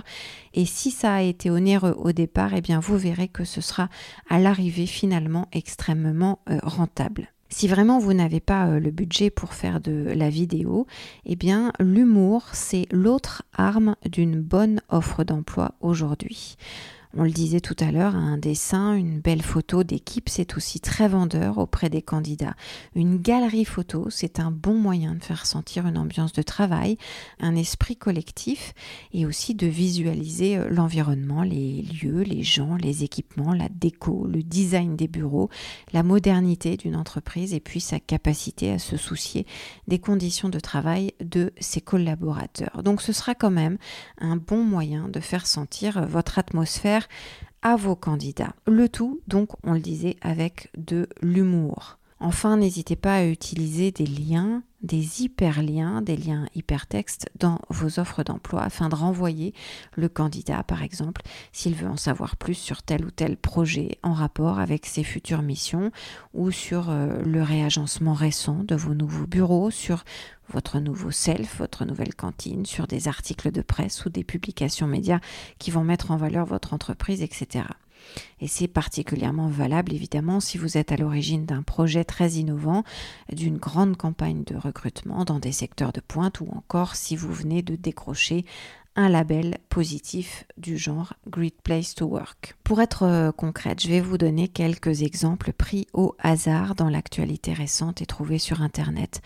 Et 0.54 0.66
si 0.66 0.92
ça 0.92 1.14
a 1.14 1.22
été 1.22 1.50
onéreux 1.50 1.96
au 1.98 2.12
départ, 2.12 2.54
eh 2.54 2.60
bien 2.60 2.82
vous 2.82 2.98
verrez 2.98 3.30
que 3.30 3.46
ce 3.46 3.62
sera 3.62 3.88
à 4.30 4.38
l'arrivée 4.38 4.86
finalement 4.86 5.48
extrêmement 5.54 6.40
euh, 6.50 6.60
rentable. 6.64 7.30
Si 7.48 7.70
vraiment 7.70 8.00
vous 8.00 8.14
n'avez 8.14 8.42
pas 8.42 8.68
euh, 8.68 8.80
le 8.82 8.92
budget 8.92 9.30
pour 9.30 9.54
faire 9.54 9.80
de 9.80 10.12
la 10.14 10.30
vidéo, 10.30 10.86
eh 11.26 11.38
bien 11.38 11.72
l'humour, 11.80 12.44
c'est 12.52 12.88
l'autre 12.92 13.44
arme 13.54 13.96
d'une 14.10 14.42
bonne 14.42 14.82
offre 14.90 15.24
d'emploi 15.24 15.76
aujourd'hui. 15.80 16.58
On 17.18 17.24
le 17.24 17.32
disait 17.32 17.60
tout 17.60 17.76
à 17.80 17.92
l'heure, 17.92 18.16
un 18.16 18.38
dessin, 18.38 18.94
une 18.94 19.20
belle 19.20 19.42
photo 19.42 19.84
d'équipe, 19.84 20.30
c'est 20.30 20.56
aussi 20.56 20.80
très 20.80 21.10
vendeur 21.10 21.58
auprès 21.58 21.90
des 21.90 22.02
candidats. 22.02 22.56
Une 22.96 23.18
galerie 23.18 23.66
photo, 23.66 24.10
c'est 24.10 24.40
un 24.40 24.50
bon 24.50 24.76
moyen 24.76 25.16
de 25.16 25.24
faire 25.24 25.46
sentir 25.46 25.86
une 25.88 25.98
ambiance 25.98 26.32
de 26.32 26.42
travail, 26.42 26.98
un 27.42 27.58
esprit 27.58 27.98
collectif 27.98 28.74
et 29.12 29.26
aussi 29.26 29.56
de 29.56 29.68
visualiser 29.68 30.58
euh, 30.58 30.70
l'environnement, 30.70 31.44
les 31.44 31.82
lieux, 31.82 32.22
les 32.22 32.44
gens, 32.44 32.76
les 32.76 33.04
équipements, 33.04 33.54
la 33.54 33.68
déco, 33.68 34.26
le 34.26 34.42
design 34.42 34.96
des 34.96 35.10
bureaux, 35.10 35.50
la 35.92 36.04
modernité 36.04 36.78
d'une 36.78 36.96
entreprise 36.96 37.54
et 37.54 37.60
puis 37.60 37.82
sa 37.82 38.00
capacité 38.00 38.72
à 38.72 38.80
se 38.80 38.96
soucier 38.96 39.46
des 39.88 40.00
conditions 40.00 40.48
de 40.48 40.60
travail 40.62 41.12
de 41.20 41.52
ses 41.60 41.82
collaborateurs. 41.82 42.84
Donc 42.84 43.02
ce 43.02 43.12
sera 43.12 43.36
quand 43.36 43.52
même 43.52 43.78
un 44.18 44.38
bon 44.38 44.64
moyen 44.64 45.10
de 45.10 45.20
faire 45.20 45.46
sentir 45.46 45.98
euh, 45.98 46.06
votre 46.06 46.40
atmosphère 46.40 47.01
à 47.62 47.76
vos 47.76 47.96
candidats. 47.96 48.56
Le 48.68 48.90
tout, 48.90 49.22
donc, 49.28 49.50
on 49.64 49.74
le 49.74 49.80
disait, 49.80 50.18
avec 50.22 50.70
de 50.78 51.08
l'humour. 51.22 51.98
Enfin, 52.20 52.58
n'hésitez 52.58 52.96
pas 52.96 53.16
à 53.16 53.26
utiliser 53.26 53.92
des 53.92 54.06
liens, 54.06 54.64
des 54.82 55.24
hyperliens, 55.24 56.02
des 56.02 56.18
liens 56.18 56.48
hypertextes 56.56 57.30
dans 57.40 57.60
vos 57.70 58.00
offres 58.00 58.24
d'emploi 58.24 58.62
afin 58.62 58.90
de 58.90 58.96
renvoyer 58.96 59.54
le 59.96 60.10
candidat, 60.10 60.64
par 60.64 60.84
exemple, 60.84 61.22
s'il 61.52 61.76
veut 61.76 61.88
en 61.88 61.98
savoir 61.98 62.36
plus 62.36 62.56
sur 62.56 62.82
tel 62.84 63.06
ou 63.06 63.12
tel 63.12 63.38
projet 63.38 64.00
en 64.04 64.14
rapport 64.14 64.60
avec 64.60 64.86
ses 64.86 65.04
futures 65.04 65.42
missions 65.42 65.92
ou 66.34 66.52
sur 66.52 66.90
euh, 66.90 67.22
le 67.24 67.44
réagencement 67.44 68.14
récent 68.14 68.64
de 68.64 68.76
vos 68.76 68.94
nouveaux 68.94 69.28
bureaux, 69.28 69.72
sur 69.72 70.04
votre 70.50 70.80
nouveau 70.80 71.12
self, 71.12 71.58
votre 71.60 71.86
nouvelle 71.86 72.14
cantine, 72.14 72.66
sur 72.66 72.88
des 72.88 73.08
articles 73.08 73.52
de 73.52 73.62
presse 73.62 74.06
ou 74.06 74.10
des 74.10 74.24
publications 74.24 74.88
médias 74.88 75.20
qui 75.60 75.72
vont 75.72 75.84
mettre 75.84 76.12
en 76.12 76.18
valeur 76.18 76.46
votre 76.46 76.74
entreprise, 76.74 77.22
etc. 77.22 77.66
Et 78.40 78.48
c'est 78.48 78.68
particulièrement 78.68 79.48
valable 79.48 79.94
évidemment 79.94 80.40
si 80.40 80.58
vous 80.58 80.78
êtes 80.78 80.92
à 80.92 80.98
l'origine 80.98 81.46
d'un 81.46 81.62
projet 81.62 82.04
très 82.04 82.32
innovant, 82.32 82.84
d'une 83.32 83.58
grande 83.58 83.98
campagne 83.98 84.44
de 84.44 84.56
recrutement 84.56 85.26
dans 85.26 85.40
des 85.40 85.52
secteurs 85.52 85.92
de 85.92 86.02
pointe 86.02 86.42
ou 86.42 86.48
encore 86.52 86.96
si 86.96 87.16
vous 87.16 87.32
venez 87.32 87.62
de 87.62 87.76
décrocher 87.76 88.46
un 88.96 89.08
label 89.10 89.58
positif 89.70 90.46
du 90.58 90.78
genre 90.78 91.14
Great 91.28 91.56
Place 91.64 91.96
to 91.96 92.06
Work. 92.06 92.56
Pour 92.64 92.82
être 92.82 93.04
euh, 93.04 93.32
concrète, 93.32 93.82
je 93.82 93.88
vais 93.88 94.02
vous 94.02 94.18
donner 94.18 94.48
quelques 94.50 95.02
exemples 95.02 95.54
pris 95.54 95.88
au 95.94 96.16
hasard 96.20 96.76
dans 96.76 96.90
l'actualité 96.90 97.54
récente 97.54 98.02
et 98.02 98.06
trouvés 98.06 98.38
sur 98.38 98.62
Internet. 98.62 99.22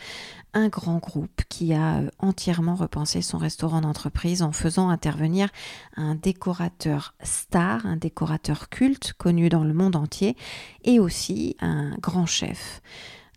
Un 0.54 0.68
grand 0.68 1.00
groupe 1.00 1.42
qui 1.50 1.74
a 1.74 1.98
euh, 1.98 2.10
entièrement 2.20 2.76
repensé 2.76 3.22
son 3.22 3.40
restaurant 3.40 3.82
d'entreprise 3.82 4.44
en 4.44 4.52
faisant 4.52 4.90
intervenir 4.90 5.50
un 5.96 6.14
décorateur 6.14 7.16
star, 7.24 7.86
un 7.86 7.98
décorateur 7.98 8.70
culte 8.70 9.14
connu 9.14 9.50
dans 9.50 9.64
le 9.64 9.74
monde 9.74 9.96
entier, 9.96 10.36
et 10.84 11.00
aussi 11.00 11.58
un 11.60 11.96
grand 12.00 12.28
chef 12.28 12.82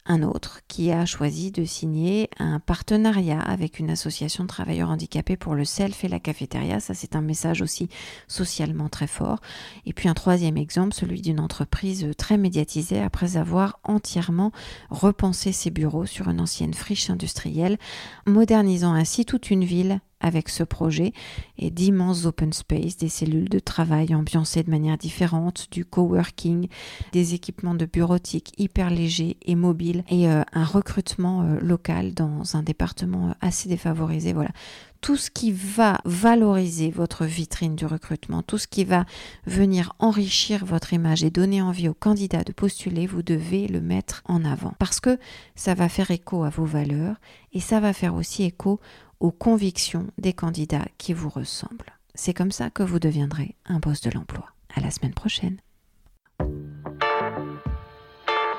un 0.08 0.22
autre 0.22 0.60
qui 0.66 0.90
a 0.90 1.06
choisi 1.06 1.52
de 1.52 1.64
signer 1.64 2.30
un 2.38 2.58
partenariat 2.58 3.40
avec 3.40 3.78
une 3.78 3.90
association 3.90 4.44
de 4.44 4.48
travailleurs 4.48 4.90
handicapés 4.90 5.36
pour 5.36 5.54
le 5.54 5.64
self 5.64 6.02
et 6.02 6.08
la 6.08 6.18
cafétéria. 6.18 6.80
Ça, 6.80 6.94
c'est 6.94 7.14
un 7.14 7.20
message 7.20 7.62
aussi 7.62 7.88
socialement 8.26 8.88
très 8.88 9.06
fort. 9.06 9.40
Et 9.86 9.92
puis 9.92 10.08
un 10.08 10.14
troisième 10.14 10.56
exemple, 10.56 10.94
celui 10.94 11.20
d'une 11.20 11.40
entreprise 11.40 12.08
très 12.16 12.38
médiatisée 12.38 13.00
après 13.00 13.36
avoir 13.36 13.78
entièrement 13.84 14.50
repensé 14.90 15.52
ses 15.52 15.70
bureaux 15.70 16.06
sur 16.06 16.28
une 16.28 16.40
ancienne 16.40 16.74
friche 16.74 17.10
industrielle, 17.10 17.78
modernisant 18.26 18.94
ainsi 18.94 19.24
toute 19.26 19.50
une 19.50 19.64
ville 19.64 20.00
avec 20.20 20.48
ce 20.48 20.62
projet 20.62 21.12
et 21.58 21.70
d'immenses 21.70 22.26
open 22.26 22.52
space, 22.52 22.96
des 22.96 23.08
cellules 23.08 23.48
de 23.48 23.58
travail 23.58 24.14
ambiancées 24.14 24.62
de 24.62 24.70
manière 24.70 24.98
différente, 24.98 25.68
du 25.70 25.84
coworking, 25.84 26.68
des 27.12 27.34
équipements 27.34 27.74
de 27.74 27.86
bureautique 27.86 28.52
hyper 28.58 28.90
légers 28.90 29.36
et 29.42 29.54
mobiles 29.54 30.04
et 30.08 30.28
euh, 30.28 30.42
un 30.52 30.64
recrutement 30.64 31.42
euh, 31.42 31.58
local 31.60 32.14
dans 32.14 32.56
un 32.56 32.62
département 32.62 33.28
euh, 33.28 33.32
assez 33.40 33.68
défavorisé. 33.68 34.32
Voilà. 34.32 34.50
Tout 35.00 35.16
ce 35.16 35.30
qui 35.30 35.52
va 35.52 36.00
valoriser 36.04 36.90
votre 36.90 37.24
vitrine 37.24 37.76
du 37.76 37.86
recrutement, 37.86 38.42
tout 38.42 38.58
ce 38.58 38.66
qui 38.66 38.84
va 38.84 39.06
venir 39.46 39.92
enrichir 40.00 40.64
votre 40.64 40.92
image 40.92 41.22
et 41.22 41.30
donner 41.30 41.62
envie 41.62 41.88
aux 41.88 41.94
candidats 41.94 42.42
de 42.42 42.52
postuler, 42.52 43.06
vous 43.06 43.22
devez 43.22 43.68
le 43.68 43.80
mettre 43.80 44.22
en 44.24 44.44
avant 44.44 44.74
parce 44.80 44.98
que 44.98 45.18
ça 45.54 45.74
va 45.74 45.88
faire 45.88 46.10
écho 46.10 46.42
à 46.42 46.50
vos 46.50 46.64
valeurs 46.64 47.14
et 47.52 47.60
ça 47.60 47.78
va 47.78 47.92
faire 47.92 48.16
aussi 48.16 48.42
écho 48.42 48.80
aux 49.20 49.30
convictions 49.30 50.06
des 50.18 50.32
candidats 50.32 50.86
qui 50.98 51.12
vous 51.12 51.28
ressemblent. 51.28 51.98
C'est 52.14 52.34
comme 52.34 52.52
ça 52.52 52.70
que 52.70 52.82
vous 52.82 52.98
deviendrez 52.98 53.54
un 53.64 53.78
boss 53.78 54.00
de 54.00 54.10
l'emploi. 54.10 54.46
À 54.74 54.80
la 54.80 54.90
semaine 54.90 55.14
prochaine. 55.14 55.58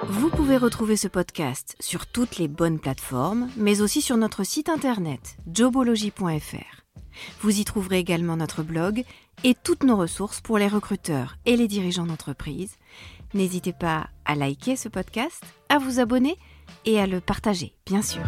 Vous 0.07 0.29
pouvez 0.29 0.57
retrouver 0.57 0.97
ce 0.97 1.07
podcast 1.07 1.75
sur 1.79 2.07
toutes 2.07 2.37
les 2.37 2.47
bonnes 2.47 2.79
plateformes, 2.79 3.49
mais 3.57 3.81
aussi 3.81 4.01
sur 4.01 4.17
notre 4.17 4.43
site 4.43 4.69
internet 4.69 5.37
jobology.fr. 5.53 6.83
Vous 7.41 7.59
y 7.59 7.63
trouverez 7.63 7.99
également 7.99 8.37
notre 8.37 8.63
blog 8.63 9.03
et 9.43 9.53
toutes 9.53 9.83
nos 9.83 9.97
ressources 9.97 10.41
pour 10.41 10.57
les 10.57 10.67
recruteurs 10.67 11.37
et 11.45 11.55
les 11.55 11.67
dirigeants 11.67 12.05
d'entreprise. 12.05 12.75
N'hésitez 13.33 13.73
pas 13.73 14.09
à 14.25 14.35
liker 14.35 14.75
ce 14.75 14.89
podcast, 14.89 15.43
à 15.69 15.77
vous 15.77 15.99
abonner 15.99 16.37
et 16.85 16.99
à 16.99 17.05
le 17.05 17.21
partager, 17.21 17.73
bien 17.85 18.01
sûr. 18.01 18.23